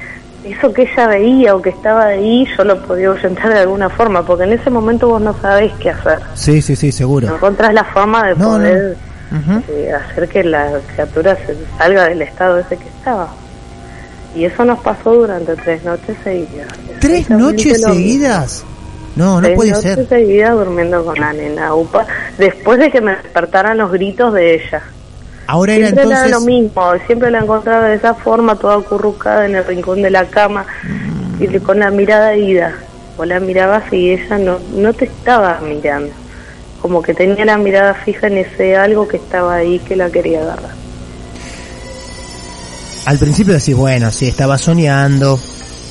eso 0.44 0.72
que 0.72 0.82
ella 0.82 1.06
veía 1.08 1.54
o 1.56 1.62
que 1.62 1.70
estaba 1.70 2.04
ahí 2.06 2.46
yo 2.56 2.64
lo 2.64 2.80
podía 2.82 3.08
ahuyentar 3.08 3.52
de 3.52 3.60
alguna 3.60 3.88
forma, 3.88 4.24
porque 4.24 4.44
en 4.44 4.52
ese 4.52 4.70
momento 4.70 5.08
vos 5.08 5.20
no 5.20 5.34
sabés 5.40 5.72
qué 5.80 5.90
hacer. 5.90 6.18
sí, 6.34 6.60
sí, 6.62 6.76
sí, 6.76 6.86
No 6.88 6.92
seguro. 6.92 7.34
encontrás 7.34 7.72
la 7.74 7.84
forma 7.84 8.26
de 8.28 8.34
No, 8.36 8.44
no. 8.52 8.56
poder 8.58 8.96
eh, 9.70 9.92
hacer 9.92 10.28
que 10.28 10.44
la 10.44 10.70
criatura 10.94 11.36
se 11.46 11.56
salga 11.78 12.04
del 12.08 12.22
estado 12.22 12.58
ese 12.58 12.76
que 12.76 12.88
estaba. 12.88 13.28
Y 14.36 14.44
eso 14.44 14.64
nos 14.64 14.78
pasó 14.80 15.14
durante 15.14 15.54
tres 15.56 15.82
noches 15.82 16.16
seguidas. 16.22 16.68
¿Tres 17.00 17.30
noches 17.30 17.80
seguidas? 17.82 18.64
No, 19.16 19.40
no 19.40 19.48
puede 19.54 19.74
ser. 19.74 20.06
seguidas 20.08 20.52
durmiendo 20.52 21.04
con 21.04 21.18
la 21.18 21.32
nena 21.32 21.74
UPA, 21.74 22.06
después 22.38 22.78
de 22.78 22.90
que 22.90 23.00
me 23.00 23.16
despertaran 23.16 23.78
los 23.78 23.90
gritos 23.90 24.32
de 24.34 24.54
ella. 24.54 24.82
Ahora 25.48 25.74
era 25.74 25.86
siempre 25.86 26.02
entonces... 26.04 26.28
era 26.28 26.38
lo 26.38 26.44
mismo, 26.44 26.92
siempre 27.06 27.30
la 27.30 27.38
encontraba 27.38 27.88
de 27.88 27.94
esa 27.96 28.14
forma, 28.14 28.56
toda 28.56 28.76
acurrucada 28.76 29.46
en 29.46 29.56
el 29.56 29.64
rincón 29.64 30.02
de 30.02 30.10
la 30.10 30.26
cama 30.26 30.66
Mm. 31.38 31.42
y 31.42 31.58
con 31.60 31.78
la 31.78 31.90
mirada 31.90 32.34
ida. 32.36 32.74
O 33.18 33.24
la 33.24 33.40
mirabas 33.40 33.90
y 33.92 34.10
ella 34.10 34.36
no, 34.38 34.58
no 34.74 34.92
te 34.92 35.06
estaba 35.06 35.60
mirando. 35.60 36.12
Como 36.82 37.00
que 37.00 37.14
tenía 37.14 37.44
la 37.46 37.56
mirada 37.56 37.94
fija 37.94 38.26
en 38.26 38.38
ese 38.38 38.76
algo 38.76 39.08
que 39.08 39.16
estaba 39.16 39.54
ahí 39.54 39.78
que 39.78 39.96
la 39.96 40.10
quería 40.10 40.42
agarrar. 40.42 40.72
Al 43.06 43.18
principio 43.18 43.54
decís, 43.54 43.74
bueno, 43.74 44.10
sí, 44.10 44.28
estaba 44.28 44.58
soñando, 44.58 45.40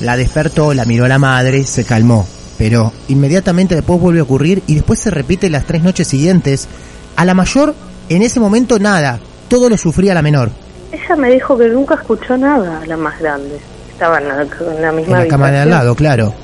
la 0.02 0.16
despertó, 0.16 0.72
la 0.74 0.84
miró 0.84 1.06
a 1.06 1.08
la 1.08 1.18
madre, 1.18 1.64
se 1.64 1.84
calmó. 1.84 2.26
Pero 2.58 2.92
inmediatamente 3.08 3.74
después 3.74 4.00
vuelve 4.00 4.20
a 4.20 4.24
ocurrir 4.24 4.62
y 4.66 4.74
después 4.74 4.98
se 5.00 5.10
repite 5.10 5.50
las 5.50 5.64
tres 5.66 5.82
noches 5.82 6.08
siguientes. 6.08 6.68
A 7.16 7.24
la 7.24 7.34
mayor, 7.34 7.74
en 8.08 8.22
ese 8.22 8.40
momento 8.40 8.78
nada, 8.78 9.18
todo 9.48 9.68
lo 9.68 9.76
sufría 9.76 10.14
la 10.14 10.22
menor. 10.22 10.50
Ella 10.92 11.16
me 11.16 11.30
dijo 11.30 11.56
que 11.58 11.68
nunca 11.68 11.96
escuchó 11.96 12.36
nada, 12.36 12.82
la 12.86 12.96
más 12.96 13.18
grande. 13.20 13.58
Estaba 13.92 14.18
en 14.18 14.28
la, 14.28 14.42
en 14.42 14.82
la 14.82 14.88
En 14.90 14.96
misma 14.96 15.18
la 15.20 15.28
cama 15.28 15.50
de 15.50 15.58
al 15.58 15.62
habitación. 15.62 15.70
lado, 15.70 15.94
claro. 15.94 16.34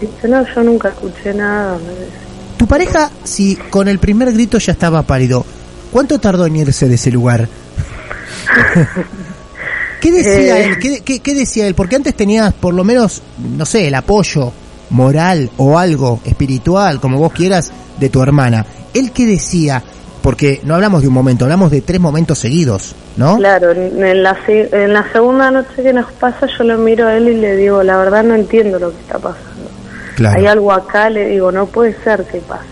Dice, 0.00 0.28
no, 0.28 0.44
yo 0.54 0.62
nunca 0.62 0.88
escuché 0.88 1.34
nada. 1.34 1.78
Tu 2.56 2.66
pareja, 2.66 3.10
si 3.24 3.56
con 3.56 3.88
el 3.88 3.98
primer 3.98 4.32
grito 4.32 4.58
ya 4.58 4.72
estaba 4.72 5.02
pálido, 5.02 5.44
¿cuánto 5.90 6.18
tardó 6.18 6.46
en 6.46 6.56
irse 6.56 6.88
de 6.88 6.94
ese 6.94 7.10
lugar? 7.10 7.48
¿Qué 10.00 10.10
decía 10.12 10.58
Eh. 10.58 10.64
él? 10.66 10.78
¿Qué, 10.78 11.00
qué, 11.02 11.20
qué 11.20 11.34
decía 11.34 11.66
él? 11.66 11.74
Porque 11.74 11.96
antes 11.96 12.14
tenías 12.14 12.52
por 12.54 12.74
lo 12.74 12.84
menos, 12.84 13.22
no 13.56 13.64
sé, 13.66 13.88
el 13.88 13.94
apoyo 13.94 14.52
moral 14.92 15.50
o 15.56 15.78
algo 15.78 16.20
espiritual, 16.24 17.00
como 17.00 17.18
vos 17.18 17.32
quieras, 17.32 17.72
de 17.98 18.08
tu 18.08 18.22
hermana. 18.22 18.64
¿Él 18.94 19.10
qué 19.12 19.26
decía? 19.26 19.82
Porque 20.22 20.60
no 20.64 20.74
hablamos 20.76 21.02
de 21.02 21.08
un 21.08 21.14
momento, 21.14 21.44
hablamos 21.44 21.70
de 21.72 21.80
tres 21.80 22.00
momentos 22.00 22.38
seguidos, 22.38 22.94
¿no? 23.16 23.36
Claro, 23.38 23.72
en 23.72 24.22
la, 24.22 24.36
en 24.46 24.92
la 24.92 25.04
segunda 25.12 25.50
noche 25.50 25.82
que 25.82 25.92
nos 25.92 26.12
pasa 26.12 26.46
yo 26.46 26.62
lo 26.64 26.78
miro 26.78 27.08
a 27.08 27.16
él 27.16 27.28
y 27.28 27.34
le 27.34 27.56
digo, 27.56 27.82
la 27.82 27.96
verdad 27.96 28.22
no 28.22 28.34
entiendo 28.36 28.78
lo 28.78 28.90
que 28.92 29.00
está 29.00 29.18
pasando. 29.18 29.68
Claro. 30.14 30.38
Hay 30.38 30.46
algo 30.46 30.70
acá, 30.72 31.10
le 31.10 31.26
digo, 31.30 31.50
no 31.50 31.66
puede 31.66 31.96
ser 32.04 32.22
que 32.24 32.38
pase. 32.38 32.62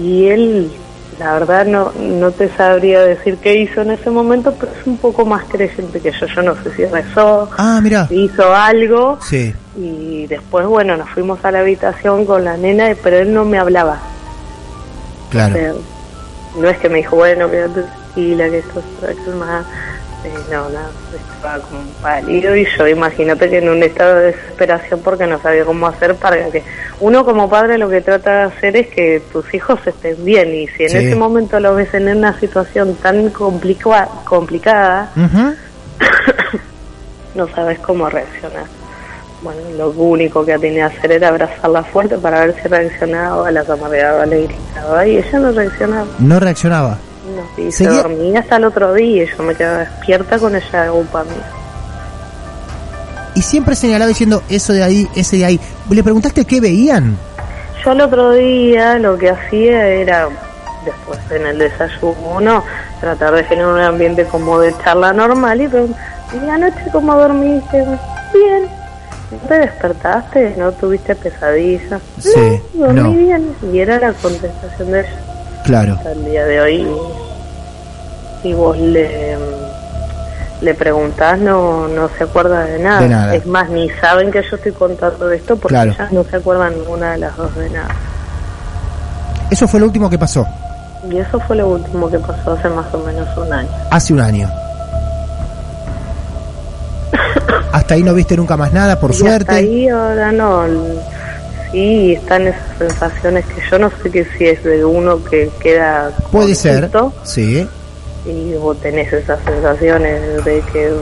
Y 0.00 0.26
él, 0.26 0.70
la 1.18 1.32
verdad 1.32 1.66
no, 1.66 1.90
no 1.98 2.30
te 2.30 2.48
sabría 2.56 3.00
decir 3.00 3.38
qué 3.42 3.56
hizo 3.60 3.82
en 3.82 3.90
ese 3.90 4.10
momento, 4.10 4.54
pero 4.58 4.70
es 4.78 4.86
un 4.86 4.98
poco 4.98 5.24
más 5.26 5.44
creyente 5.44 5.98
que 6.00 6.12
yo. 6.12 6.26
Yo 6.26 6.42
no 6.42 6.54
sé 6.62 6.70
si 6.76 6.84
rezó, 6.84 7.50
Ah, 7.58 7.80
mira. 7.82 8.06
si 8.06 8.24
hizo 8.24 8.54
algo. 8.54 9.18
Sí, 9.28 9.52
Y 9.76 10.26
después, 10.26 10.66
bueno, 10.66 10.96
nos 10.96 11.08
fuimos 11.10 11.44
a 11.44 11.52
la 11.52 11.60
habitación 11.60 12.26
con 12.26 12.44
la 12.44 12.56
nena, 12.56 12.94
pero 13.02 13.18
él 13.18 13.32
no 13.32 13.44
me 13.44 13.58
hablaba. 13.58 13.98
claro. 15.30 15.54
O 15.54 15.58
sea, 15.58 15.72
no 16.56 16.68
es 16.68 16.78
que 16.78 16.88
me 16.88 16.98
dijo, 16.98 17.16
bueno, 17.16 17.48
quédate 17.50 17.82
tranquila, 17.82 18.50
que 18.50 18.58
esto 18.58 18.82
a 19.02 19.24
calmar. 19.24 19.62
Eh, 20.22 20.34
no, 20.52 20.68
nada, 20.68 20.90
estaba 21.14 21.58
como 21.60 21.80
pálido 22.02 22.54
y 22.54 22.66
yo 22.76 22.86
imagínate 22.86 23.48
que 23.48 23.56
en 23.56 23.70
un 23.70 23.82
estado 23.82 24.16
de 24.16 24.26
desesperación 24.32 25.00
porque 25.02 25.26
no 25.26 25.40
sabía 25.40 25.64
cómo 25.64 25.86
hacer 25.86 26.14
para 26.16 26.50
que 26.50 26.62
uno 27.00 27.24
como 27.24 27.48
padre 27.48 27.78
lo 27.78 27.88
que 27.88 28.02
trata 28.02 28.30
de 28.30 28.42
hacer 28.42 28.76
es 28.76 28.88
que 28.88 29.22
tus 29.32 29.54
hijos 29.54 29.80
estén 29.86 30.22
bien 30.22 30.54
y 30.54 30.68
si 30.68 30.82
en 30.82 30.90
Sí. 30.90 30.96
ese 30.98 31.16
momento 31.16 31.58
lo 31.58 31.74
ves 31.74 31.94
en 31.94 32.14
una 32.14 32.38
situación 32.38 32.96
tan 32.96 33.30
complica- 33.30 34.10
complicada, 34.26 35.10
no 37.34 37.48
sabes 37.54 37.78
cómo 37.78 38.10
reaccionar. 38.10 38.64
Bueno, 39.42 39.60
lo 39.76 39.90
único 39.90 40.44
que 40.44 40.58
tenía 40.58 40.90
que 40.90 40.98
hacer 40.98 41.12
era 41.12 41.28
abrazarla 41.28 41.82
fuerte 41.84 42.18
para 42.18 42.40
ver 42.40 42.56
si 42.60 42.68
reaccionaba, 42.68 43.50
la 43.50 43.62
amarreaba, 43.62 44.26
le 44.26 44.42
gritaba 44.42 45.06
y 45.06 45.16
ella 45.16 45.38
no 45.38 45.52
reaccionaba. 45.52 46.06
No 46.18 46.40
reaccionaba. 46.40 46.98
No, 47.34 47.62
y 47.64 47.72
se 47.72 47.86
dormía 47.86 48.40
hasta 48.40 48.56
el 48.56 48.64
otro 48.64 48.92
día 48.92 49.24
y 49.24 49.26
yo 49.26 49.42
me 49.42 49.54
quedaba 49.54 49.78
despierta 49.78 50.38
con 50.38 50.54
ella 50.54 50.82
de 50.82 50.90
upa 50.90 51.24
mía. 51.24 51.50
Y 53.34 53.42
siempre 53.42 53.74
señalaba 53.76 54.08
diciendo 54.08 54.42
eso 54.50 54.74
de 54.74 54.82
ahí, 54.82 55.08
ese 55.14 55.38
de 55.38 55.44
ahí. 55.46 55.60
¿Le 55.88 56.02
preguntaste 56.02 56.44
qué 56.44 56.60
veían? 56.60 57.16
Yo 57.82 57.92
el 57.92 58.00
otro 58.02 58.32
día 58.32 58.98
lo 58.98 59.16
que 59.16 59.30
hacía 59.30 59.86
era, 59.86 60.28
después 60.84 61.18
en 61.30 61.46
el 61.46 61.58
desayuno, 61.58 62.62
tratar 63.00 63.34
de 63.34 63.44
generar 63.44 63.72
un 63.72 63.80
ambiente 63.80 64.26
como 64.26 64.60
de 64.60 64.74
charla 64.84 65.14
normal 65.14 65.62
y 65.62 65.68
preguntar, 65.68 66.02
¿y 66.34 66.48
anoche 66.50 66.84
cómo 66.92 67.14
dormiste? 67.14 67.86
Bien. 68.34 68.79
¿No 69.30 69.38
te 69.48 69.58
despertaste? 69.60 70.54
¿No 70.58 70.72
tuviste 70.72 71.14
pesadillas? 71.14 72.00
Sí, 72.18 72.60
no, 72.74 72.86
dormí 72.86 73.02
no. 73.02 73.12
bien. 73.12 73.54
Y 73.72 73.78
era 73.78 73.98
la 73.98 74.12
contestación 74.14 74.90
de 74.92 75.00
ella. 75.00 75.08
Claro. 75.64 75.94
hasta 75.94 76.12
el 76.12 76.24
día 76.24 76.44
de 76.46 76.60
hoy 76.60 76.86
y 78.42 78.52
vos 78.54 78.76
le 78.78 79.36
le 80.62 80.74
preguntás 80.74 81.38
no 81.38 81.86
no 81.88 82.08
se 82.16 82.24
acuerda 82.24 82.64
de 82.64 82.78
nada. 82.78 83.00
De 83.00 83.08
nada. 83.08 83.34
es 83.34 83.46
más 83.46 83.68
ni 83.68 83.88
saben 84.00 84.30
que 84.30 84.42
yo 84.42 84.56
estoy 84.56 84.72
contando 84.72 85.30
esto 85.30 85.56
porque 85.56 85.74
Claro. 85.74 85.92
ellas 85.92 86.10
no 86.12 86.24
se 86.24 86.36
acuerdan 86.36 86.72
ninguna 86.74 87.12
de 87.12 87.18
las 87.18 87.36
dos 87.36 87.54
de 87.56 87.68
nada 87.70 87.88
Eso 89.50 89.68
fue 89.68 89.80
lo 89.80 89.86
último 89.86 90.08
que 90.08 90.18
pasó, 90.18 90.46
y 91.10 91.18
eso 91.18 91.38
fue 91.40 91.56
lo 91.56 91.68
último 91.68 92.10
que 92.10 92.18
pasó 92.18 92.52
hace 92.52 92.68
más 92.70 92.86
o 92.94 92.98
menos 92.98 93.28
un 93.36 93.52
año 93.52 93.68
hace 93.90 94.12
un 94.14 94.20
año. 94.20 94.50
Hasta 97.72 97.94
ahí 97.94 98.02
no 98.02 98.14
viste 98.14 98.36
nunca 98.36 98.56
más 98.56 98.72
nada, 98.72 98.98
por 99.00 99.10
y 99.10 99.14
hasta 99.14 99.26
suerte. 99.28 99.54
ahí 99.54 99.88
ahora 99.88 100.32
no 100.32 100.64
sí 101.72 102.14
están 102.14 102.46
esas 102.46 102.78
sensaciones 102.78 103.44
que 103.46 103.62
yo 103.70 103.78
no 103.78 103.90
sé 104.02 104.10
que 104.10 104.24
si 104.36 104.46
es 104.46 104.62
de 104.64 104.84
uno 104.84 105.22
que 105.24 105.50
queda 105.60 106.10
Puede 106.32 106.54
ser, 106.54 106.90
sí. 107.22 107.66
y 108.26 108.54
vos 108.54 108.80
tenés 108.80 109.12
esas 109.12 109.38
sensaciones 109.44 110.44
de 110.44 110.62
que 110.72 110.92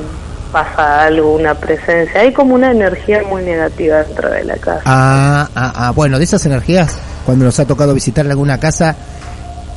pasa 0.52 1.04
algo, 1.04 1.34
una 1.34 1.54
presencia. 1.54 2.20
Hay 2.20 2.32
como 2.32 2.54
una 2.54 2.70
energía 2.70 3.22
muy 3.28 3.42
negativa 3.42 4.02
dentro 4.02 4.30
de 4.30 4.44
la 4.44 4.56
casa. 4.56 4.82
Ah, 4.84 5.48
ah, 5.54 5.72
ah, 5.74 5.90
bueno, 5.92 6.18
de 6.18 6.24
esas 6.24 6.44
energías, 6.46 6.96
cuando 7.26 7.44
nos 7.44 7.58
ha 7.60 7.66
tocado 7.66 7.92
visitar 7.94 8.26
alguna 8.26 8.58
casa 8.58 8.96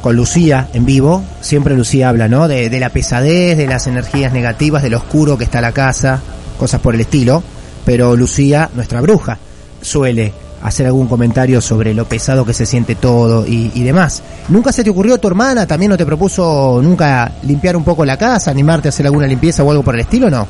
con 0.01 0.15
Lucía 0.15 0.67
en 0.73 0.85
vivo, 0.85 1.23
siempre 1.41 1.75
Lucía 1.75 2.09
habla, 2.09 2.27
¿no? 2.27 2.47
De, 2.47 2.69
de 2.69 2.79
la 2.79 2.89
pesadez, 2.89 3.57
de 3.57 3.67
las 3.67 3.85
energías 3.87 4.31
negativas, 4.33 4.81
de 4.81 4.89
lo 4.89 4.97
oscuro 4.97 5.37
que 5.37 5.43
está 5.43 5.59
la 5.61 5.73
casa, 5.73 6.21
cosas 6.61 6.79
por 6.79 6.93
el 6.93 7.01
estilo. 7.01 7.41
Pero 7.83 8.15
Lucía, 8.15 8.69
nuestra 8.75 9.01
bruja, 9.01 9.39
suele 9.81 10.31
hacer 10.61 10.85
algún 10.85 11.07
comentario 11.07 11.59
sobre 11.59 11.91
lo 11.95 12.05
pesado 12.05 12.45
que 12.45 12.53
se 12.53 12.67
siente 12.67 12.93
todo 12.93 13.47
y, 13.47 13.71
y 13.73 13.83
demás. 13.83 14.21
¿Nunca 14.49 14.71
se 14.71 14.83
te 14.83 14.91
ocurrió 14.91 15.17
tu 15.17 15.27
hermana? 15.27 15.65
¿También 15.65 15.89
no 15.89 15.97
te 15.97 16.05
propuso 16.05 16.79
nunca 16.83 17.31
limpiar 17.41 17.75
un 17.75 17.83
poco 17.83 18.05
la 18.05 18.15
casa, 18.15 18.51
animarte 18.51 18.87
a 18.87 18.89
hacer 18.89 19.07
alguna 19.07 19.25
limpieza 19.25 19.63
o 19.63 19.71
algo 19.71 19.81
por 19.81 19.95
el 19.95 20.01
estilo, 20.01 20.29
no? 20.29 20.47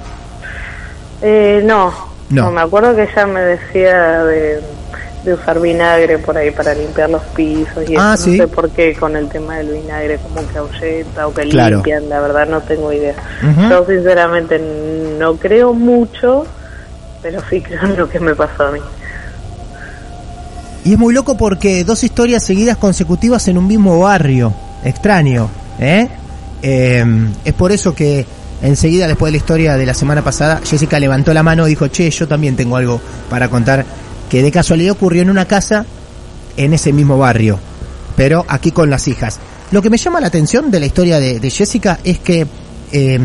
Eh, 1.22 1.62
no, 1.64 1.94
No. 2.30 2.44
no, 2.44 2.52
me 2.52 2.60
acuerdo 2.62 2.94
que 2.94 3.04
ella 3.04 3.26
me 3.26 3.40
decía 3.40 4.24
de, 4.26 4.60
de 5.24 5.34
usar 5.36 5.60
vinagre 5.62 6.18
por 6.18 6.36
ahí 6.38 6.50
para 6.52 6.74
limpiar 6.74 7.10
los 7.10 7.22
pisos 7.36 7.88
y 7.90 7.96
Ah, 7.98 8.14
eso. 8.16 8.24
sí. 8.26 8.38
no 8.38 8.44
sé 8.44 8.48
por 8.48 8.70
qué 8.72 8.96
con 8.96 9.16
el 9.16 9.30
tema 9.30 9.58
del 9.58 9.70
vinagre, 9.74 10.18
como 10.18 10.48
que 10.48 10.58
ahuyenta 10.58 11.28
o 11.28 11.34
que 11.34 11.44
Claro. 11.44 11.76
limpian, 11.78 12.10
la 12.10 12.20
verdad 12.20 12.48
no 12.48 12.60
tengo 12.62 12.92
idea. 12.92 13.14
Yo 13.70 13.86
sinceramente 13.86 14.60
no 15.20 15.36
creo 15.36 15.74
mucho, 15.74 16.46
pero 17.22 17.40
sí 17.50 17.62
creo 17.62 17.84
en 17.84 17.98
lo 17.98 18.10
que 18.10 18.20
me 18.20 18.34
pasó 18.36 18.68
a 18.68 18.72
mí. 18.72 18.80
Y 20.84 20.94
es 20.94 20.98
muy 21.00 21.14
loco 21.14 21.38
porque 21.38 21.84
dos 21.84 22.04
historias 22.04 22.44
seguidas 22.44 22.78
consecutivas 22.78 23.48
en 23.48 23.58
un 23.60 23.68
mismo 23.68 24.00
barrio. 24.00 24.52
Extraño, 24.84 25.48
¿eh? 25.80 26.08
Eh, 26.64 27.06
es 27.46 27.54
por 27.54 27.72
eso 27.72 27.94
que 27.94 28.26
enseguida, 28.64 29.08
después 29.08 29.28
de 29.32 29.34
la 29.34 29.38
historia 29.38 29.78
de 29.78 29.86
la 29.86 29.94
semana 29.94 30.24
pasada, 30.24 30.60
Jessica 30.64 31.00
levantó 31.00 31.34
la 31.34 31.44
mano 31.44 31.68
y 31.68 31.72
dijo, 31.72 31.88
che, 31.90 32.10
yo 32.10 32.28
también 32.28 32.56
tengo 32.56 32.76
algo 32.78 33.00
para 33.30 33.48
contar 33.50 33.86
que 34.32 34.42
de 34.42 34.52
casualidad 34.52 34.94
ocurrió 34.94 35.22
en 35.22 35.30
una 35.30 35.46
casa 35.46 35.86
en 36.56 36.74
ese 36.74 36.94
mismo 36.94 37.18
barrio, 37.18 37.60
pero 38.16 38.46
aquí 38.48 38.72
con 38.72 38.90
las 38.90 39.10
hijas. 39.10 39.40
Lo 39.72 39.82
que 39.82 39.90
me 39.90 39.98
llama 39.98 40.22
la 40.22 40.28
atención 40.28 40.72
de 40.72 40.80
la 40.80 40.86
historia 40.86 41.20
de, 41.20 41.50
Jessica 41.50 42.00
es 42.04 42.20
que 42.20 42.48
eh, 42.94 43.20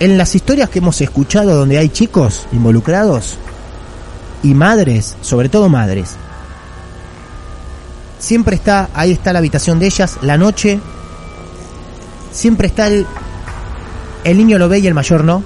en 0.00 0.18
las 0.18 0.34
historias 0.34 0.68
que 0.68 0.80
hemos 0.80 1.00
escuchado 1.00 1.56
donde 1.56 1.78
hay 1.78 1.88
chicos 1.88 2.46
involucrados, 2.52 3.38
y 4.42 4.54
madres, 4.54 5.16
sobre 5.20 5.48
todo 5.48 5.68
madres. 5.68 6.10
Siempre 8.18 8.56
está, 8.56 8.90
ahí 8.94 9.12
está 9.12 9.32
la 9.32 9.38
habitación 9.38 9.78
de 9.78 9.86
ellas, 9.86 10.18
la 10.22 10.36
noche, 10.36 10.80
siempre 12.32 12.68
está 12.68 12.88
el, 12.88 13.06
el 14.24 14.36
niño 14.36 14.58
lo 14.58 14.68
ve 14.68 14.80
y 14.80 14.86
el 14.86 14.94
mayor 14.94 15.24
no. 15.24 15.42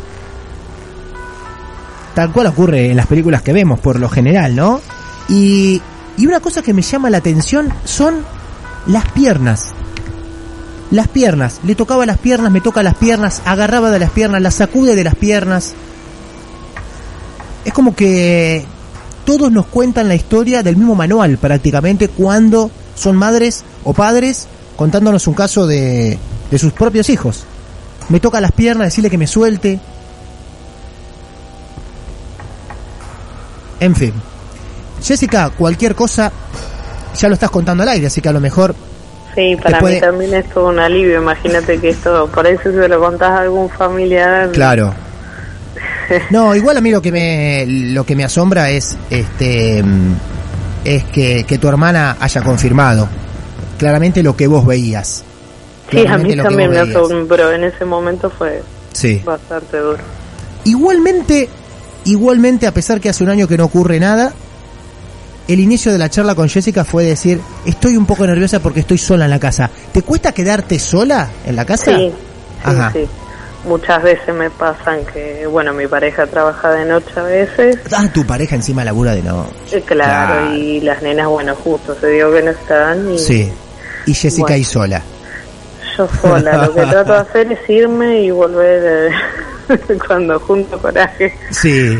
Tal 2.15 2.33
cual 2.33 2.47
ocurre 2.49 2.91
en 2.91 2.97
las 2.97 3.07
películas 3.07 3.43
que 3.43 3.53
vemos, 3.53 3.81
por 3.81 3.99
lo 3.99 4.09
general, 4.09 4.55
¿no? 4.55 4.81
Y, 5.29 5.81
y 6.17 6.27
una 6.27 6.41
cosa 6.41 6.63
que 6.63 6.75
me 6.75 6.83
llama 6.83 7.11
la 7.11 7.19
atención 7.19 7.73
son 7.85 8.25
las 8.87 9.11
piernas. 9.13 9.69
Las 10.91 11.09
piernas, 11.09 11.61
le 11.65 11.75
tocaba 11.75 12.05
las 12.05 12.19
piernas, 12.19 12.53
me 12.53 12.61
toca 12.61 12.83
las 12.83 12.97
piernas, 12.97 13.41
agarraba 13.47 13.91
de 13.91 13.99
las 13.99 14.11
piernas, 14.11 14.43
las 14.43 14.55
sacude 14.55 14.95
de 14.95 15.05
las 15.05 15.15
piernas. 15.15 15.73
Es 17.65 17.73
como 17.73 17.95
que 17.95 18.67
todos 19.25 19.51
nos 19.51 19.67
cuentan 19.67 20.09
la 20.09 20.15
historia 20.15 20.63
del 20.63 20.77
mismo 20.77 20.95
manual 20.95 21.39
prácticamente 21.39 22.09
cuando 22.09 22.71
son 22.95 23.17
madres 23.17 23.65
o 23.85 23.95
padres 23.95 24.49
contándonos 24.77 25.27
un 25.29 25.35
caso 25.35 25.67
de, 25.67 26.19
de 26.51 26.59
sus 26.59 26.73
propios 26.73 27.09
hijos. 27.09 27.45
Me 28.09 28.21
toca 28.21 28.41
las 28.41 28.53
piernas, 28.53 28.89
decirle 28.89 29.11
que 29.11 29.19
me 29.19 29.27
suelte. 29.27 29.81
En 33.83 33.95
fin. 33.97 34.13
Jessica, 35.03 35.51
cualquier 35.51 35.95
cosa 35.95 36.31
ya 37.19 37.29
lo 37.29 37.35
estás 37.35 37.51
contando 37.51 37.83
al 37.83 37.89
aire, 37.91 38.07
así 38.07 38.21
que 38.21 38.29
a 38.29 38.33
lo 38.33 38.41
mejor 38.41 38.75
Sí, 39.35 39.57
para 39.63 39.79
puede- 39.81 39.95
mí 39.97 40.01
también 40.01 40.35
es 40.35 40.49
todo 40.51 40.69
un 40.69 40.79
alivio. 40.79 41.21
Imagínate 41.21 41.79
que 41.79 41.89
esto, 41.91 42.29
por 42.33 42.47
eso 42.47 42.71
se 42.71 42.89
lo 42.89 43.01
contás 43.01 43.31
a 43.31 43.39
algún 43.41 43.69
familiar. 43.71 44.51
Claro. 44.53 44.95
No, 46.31 46.55
igual 46.55 46.77
a 46.77 46.81
mí 46.83 46.91
lo 46.91 47.01
que 47.01 47.11
me 47.11 47.65
lo 47.67 48.05
que 48.05 48.15
me 48.15 48.25
asombra 48.25 48.69
es 48.71 48.97
este 49.09 49.83
es 50.85 51.05
que, 51.05 51.45
que 51.45 51.59
tu 51.59 51.69
hermana 51.69 52.17
haya 52.21 52.43
confirmado 52.43 53.09
claramente 53.79 54.23
lo 54.23 54.37
que 54.37 54.47
vos 54.47 54.67
veías. 54.67 55.25
Sí, 55.91 56.07
a 56.07 56.19
mí 56.19 56.37
también 56.37 56.71
me 56.71 56.79
asombró. 56.81 57.53
En 57.53 57.65
ese 57.65 57.85
momento 57.87 58.29
fue 58.31 58.63
Sí. 58.93 59.23
bastante 59.25 59.79
duro. 59.79 60.03
Igualmente, 60.65 61.49
igualmente 62.05 62.67
a 62.67 62.73
pesar 62.73 63.01
que 63.01 63.09
hace 63.09 63.23
un 63.25 63.31
año 63.31 63.47
que 63.49 63.57
no 63.57 63.65
ocurre 63.65 63.99
nada, 64.01 64.33
el 65.49 65.61
inicio 65.61 65.93
de 65.93 65.99
la 65.99 66.09
charla 66.09 66.35
con 66.35 66.49
Jessica 66.49 66.85
fue 66.85 67.05
decir, 67.05 67.41
estoy 67.67 67.97
un 67.97 68.07
poco 68.07 68.27
nerviosa 68.27 68.61
porque 68.61 68.81
estoy 68.81 68.99
sola 68.99 69.25
en 69.25 69.31
la 69.31 69.39
casa. 69.41 69.71
¿Te 69.93 70.03
cuesta 70.03 70.33
quedarte 70.33 70.79
sola 70.79 71.29
en 71.45 71.57
la 71.57 71.65
casa? 71.65 71.97
Sí, 71.97 72.11
sí, 72.11 72.13
Ajá. 72.65 72.93
sí. 72.93 73.07
Muchas 73.65 74.03
veces 74.03 74.35
me 74.35 74.51
pasan 74.51 75.05
que, 75.13 75.47
bueno, 75.47 75.73
mi 75.73 75.87
pareja 75.87 76.27
trabaja 76.27 76.71
de 76.73 76.85
noche 76.85 77.13
a 77.17 77.23
veces. 77.23 77.79
Ah, 77.93 78.09
tu 78.13 78.25
pareja 78.27 78.57
encima 78.57 78.85
labura 78.85 79.15
de 79.15 79.23
no. 79.23 79.47
Eh, 79.71 79.81
Claro, 79.87 80.41
Claro. 80.43 80.55
y 80.57 80.81
las 80.81 81.01
nenas, 81.03 81.29
bueno, 81.29 81.55
justo 81.55 81.95
se 82.01 82.09
dio 82.09 82.33
que 82.33 82.43
no 82.43 82.51
están 82.51 83.13
y 83.13 83.19
Sí. 83.19 83.53
Y 84.07 84.15
Jessica 84.15 84.43
Bueno. 84.47 84.55
ahí 84.57 84.65
sola. 84.65 85.03
yo 85.97 86.09
sola. 86.21 86.67
Lo 86.67 86.75
que 86.75 86.81
trato 86.87 87.13
de 87.13 87.19
hacer 87.21 87.53
es 87.53 87.71
irme 87.71 88.23
y 88.23 88.31
volver 88.33 89.11
eh, 89.11 89.15
cuando 90.07 90.39
junto 90.41 90.79
coraje. 90.81 91.37
Sí, 91.51 91.99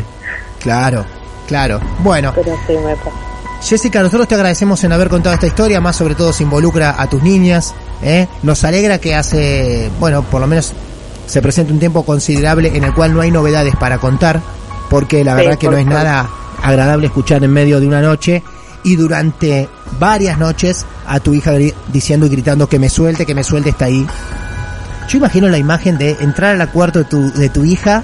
claro, 0.59 1.05
claro. 1.47 1.79
Bueno, 1.99 2.31
Pero 2.35 2.55
sí 2.67 2.73
me 2.73 2.95
pasa. 2.95 3.11
Jessica, 3.61 4.01
nosotros 4.01 4.27
te 4.27 4.35
agradecemos 4.35 4.83
en 4.83 4.91
haber 4.91 5.07
contado 5.07 5.35
esta 5.35 5.47
historia, 5.47 5.79
más 5.79 5.95
sobre 5.95 6.15
todo 6.15 6.33
se 6.33 6.43
involucra 6.43 6.95
a 7.01 7.09
tus 7.09 7.23
niñas. 7.23 7.73
¿eh? 8.01 8.27
Nos 8.41 8.63
alegra 8.65 8.97
que 8.97 9.15
hace, 9.15 9.89
bueno, 9.99 10.21
por 10.23 10.41
lo 10.41 10.47
menos 10.47 10.73
se 11.27 11.41
presente 11.41 11.71
un 11.71 11.79
tiempo 11.79 12.03
considerable 12.03 12.75
en 12.75 12.83
el 12.83 12.93
cual 12.93 13.13
no 13.13 13.21
hay 13.21 13.31
novedades 13.31 13.75
para 13.77 13.99
contar, 13.99 14.41
porque 14.89 15.23
la 15.23 15.37
Sí, 15.37 15.43
verdad 15.43 15.57
que 15.57 15.69
no 15.69 15.77
es 15.77 15.85
nada 15.85 16.29
agradable 16.61 17.07
escuchar 17.07 17.41
en 17.43 17.51
medio 17.51 17.79
de 17.79 17.87
una 17.87 18.01
noche 18.01 18.43
y 18.83 18.97
durante 18.97 19.69
varias 19.97 20.37
noches 20.37 20.85
a 21.07 21.21
tu 21.21 21.33
hija 21.33 21.53
diciendo 21.87 22.25
y 22.25 22.29
gritando 22.29 22.67
que 22.67 22.79
me 22.79 22.89
suelte, 22.89 23.25
que 23.25 23.33
me 23.33 23.45
suelte, 23.45 23.69
está 23.69 23.85
ahí. 23.85 24.05
Yo 25.07 25.17
imagino 25.17 25.47
la 25.49 25.57
imagen 25.57 25.97
de 25.97 26.17
entrar 26.21 26.59
al 26.59 26.69
cuarto 26.69 26.99
de 26.99 27.05
tu, 27.05 27.31
de 27.33 27.49
tu 27.49 27.63
hija, 27.65 28.03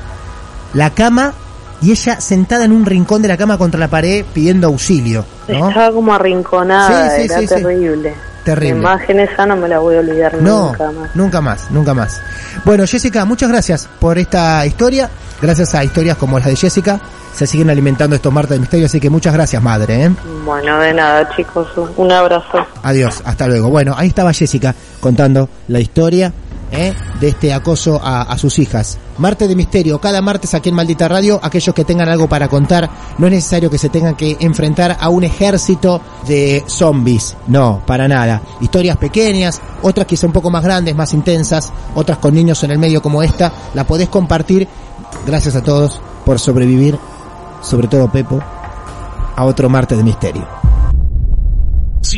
la 0.73 0.91
cama 0.91 1.33
y 1.81 1.91
ella 1.91 2.19
sentada 2.19 2.65
en 2.65 2.71
un 2.71 2.85
rincón 2.85 3.21
de 3.21 3.27
la 3.29 3.37
cama 3.37 3.57
contra 3.57 3.79
la 3.79 3.87
pared 3.87 4.25
pidiendo 4.33 4.67
auxilio. 4.67 5.25
¿no? 5.47 5.69
Estaba 5.69 5.91
como 5.91 6.13
arrinconada, 6.13 7.09
Sí, 7.15 7.21
sí, 7.21 7.25
era 7.25 7.39
sí, 7.39 7.47
terrible. 7.47 8.13
Terrible. 8.43 8.73
La 8.73 8.79
imagen 8.79 9.19
esa 9.19 9.45
no 9.45 9.55
me 9.57 9.67
la 9.67 9.79
voy 9.79 9.95
a 9.95 9.99
olvidar 9.99 10.33
No, 10.41 10.67
nunca 10.67 10.91
más. 10.91 11.15
nunca 11.15 11.41
más, 11.41 11.71
nunca 11.71 11.93
más. 11.93 12.21
Bueno, 12.65 12.85
Jessica, 12.87 13.25
muchas 13.25 13.49
gracias 13.49 13.87
por 13.99 14.17
esta 14.17 14.65
historia. 14.65 15.09
Gracias 15.41 15.73
a 15.75 15.83
historias 15.83 16.17
como 16.17 16.37
las 16.37 16.47
de 16.47 16.55
Jessica, 16.55 16.99
se 17.33 17.47
siguen 17.47 17.69
alimentando 17.69 18.15
estos 18.15 18.33
martes 18.33 18.51
de 18.51 18.59
misterio, 18.59 18.85
así 18.87 18.99
que 18.99 19.09
muchas 19.09 19.33
gracias, 19.33 19.61
madre. 19.63 20.03
¿eh? 20.05 20.11
Bueno, 20.43 20.79
de 20.79 20.93
nada, 20.93 21.29
chicos. 21.35 21.67
Un 21.95 22.11
abrazo. 22.11 22.65
Adiós, 22.83 23.21
hasta 23.23 23.47
luego. 23.47 23.69
Bueno, 23.69 23.93
ahí 23.95 24.09
estaba 24.09 24.33
Jessica 24.33 24.75
contando 24.99 25.47
la 25.69 25.79
historia 25.79 26.33
¿eh? 26.71 26.93
de 27.19 27.27
este 27.27 27.53
acoso 27.53 27.99
a, 28.03 28.37
sus 28.37 28.59
hijas. 28.59 28.97
Martes 29.17 29.49
de 29.49 29.55
misterio, 29.55 29.99
cada 29.99 30.21
martes 30.21 30.53
aquí 30.53 30.69
en 30.69 30.75
Maldita 30.75 31.07
Radio, 31.07 31.39
aquellos 31.41 31.75
que 31.75 31.83
tengan 31.83 32.09
algo 32.09 32.27
para 32.29 32.47
contar, 32.47 32.89
no 33.17 33.27
es 33.27 33.33
necesario 33.33 33.69
que 33.69 33.77
se 33.77 33.89
tengan 33.89 34.15
que 34.15 34.37
enfrentar 34.39 34.97
a 34.99 35.09
un 35.09 35.23
ejército 35.23 36.01
de 36.27 36.63
zombies, 36.67 37.35
no, 37.47 37.81
para 37.85 38.07
nada. 38.07 38.41
Historias 38.61 38.97
pequeñas, 38.97 39.61
otras 39.81 40.07
quizá 40.07 40.27
un 40.27 40.33
poco 40.33 40.49
más 40.49 40.63
grandes, 40.63 40.95
más 40.95 41.13
intensas, 41.13 41.71
otras 41.95 42.17
con 42.19 42.33
niños 42.33 42.63
en 42.63 42.71
el 42.71 42.79
medio 42.79 43.01
como 43.01 43.23
esta, 43.23 43.51
la 43.73 43.85
podés 43.85 44.09
compartir. 44.09 44.67
Gracias 45.25 45.55
a 45.55 45.63
todos 45.63 45.99
por 46.25 46.39
sobrevivir, 46.39 46.97
sobre 47.61 47.87
todo 47.87 48.11
Pepo, 48.11 48.39
a 49.35 49.43
otro 49.45 49.69
martes 49.69 49.97
de 49.97 50.03
misterio. 50.03 50.58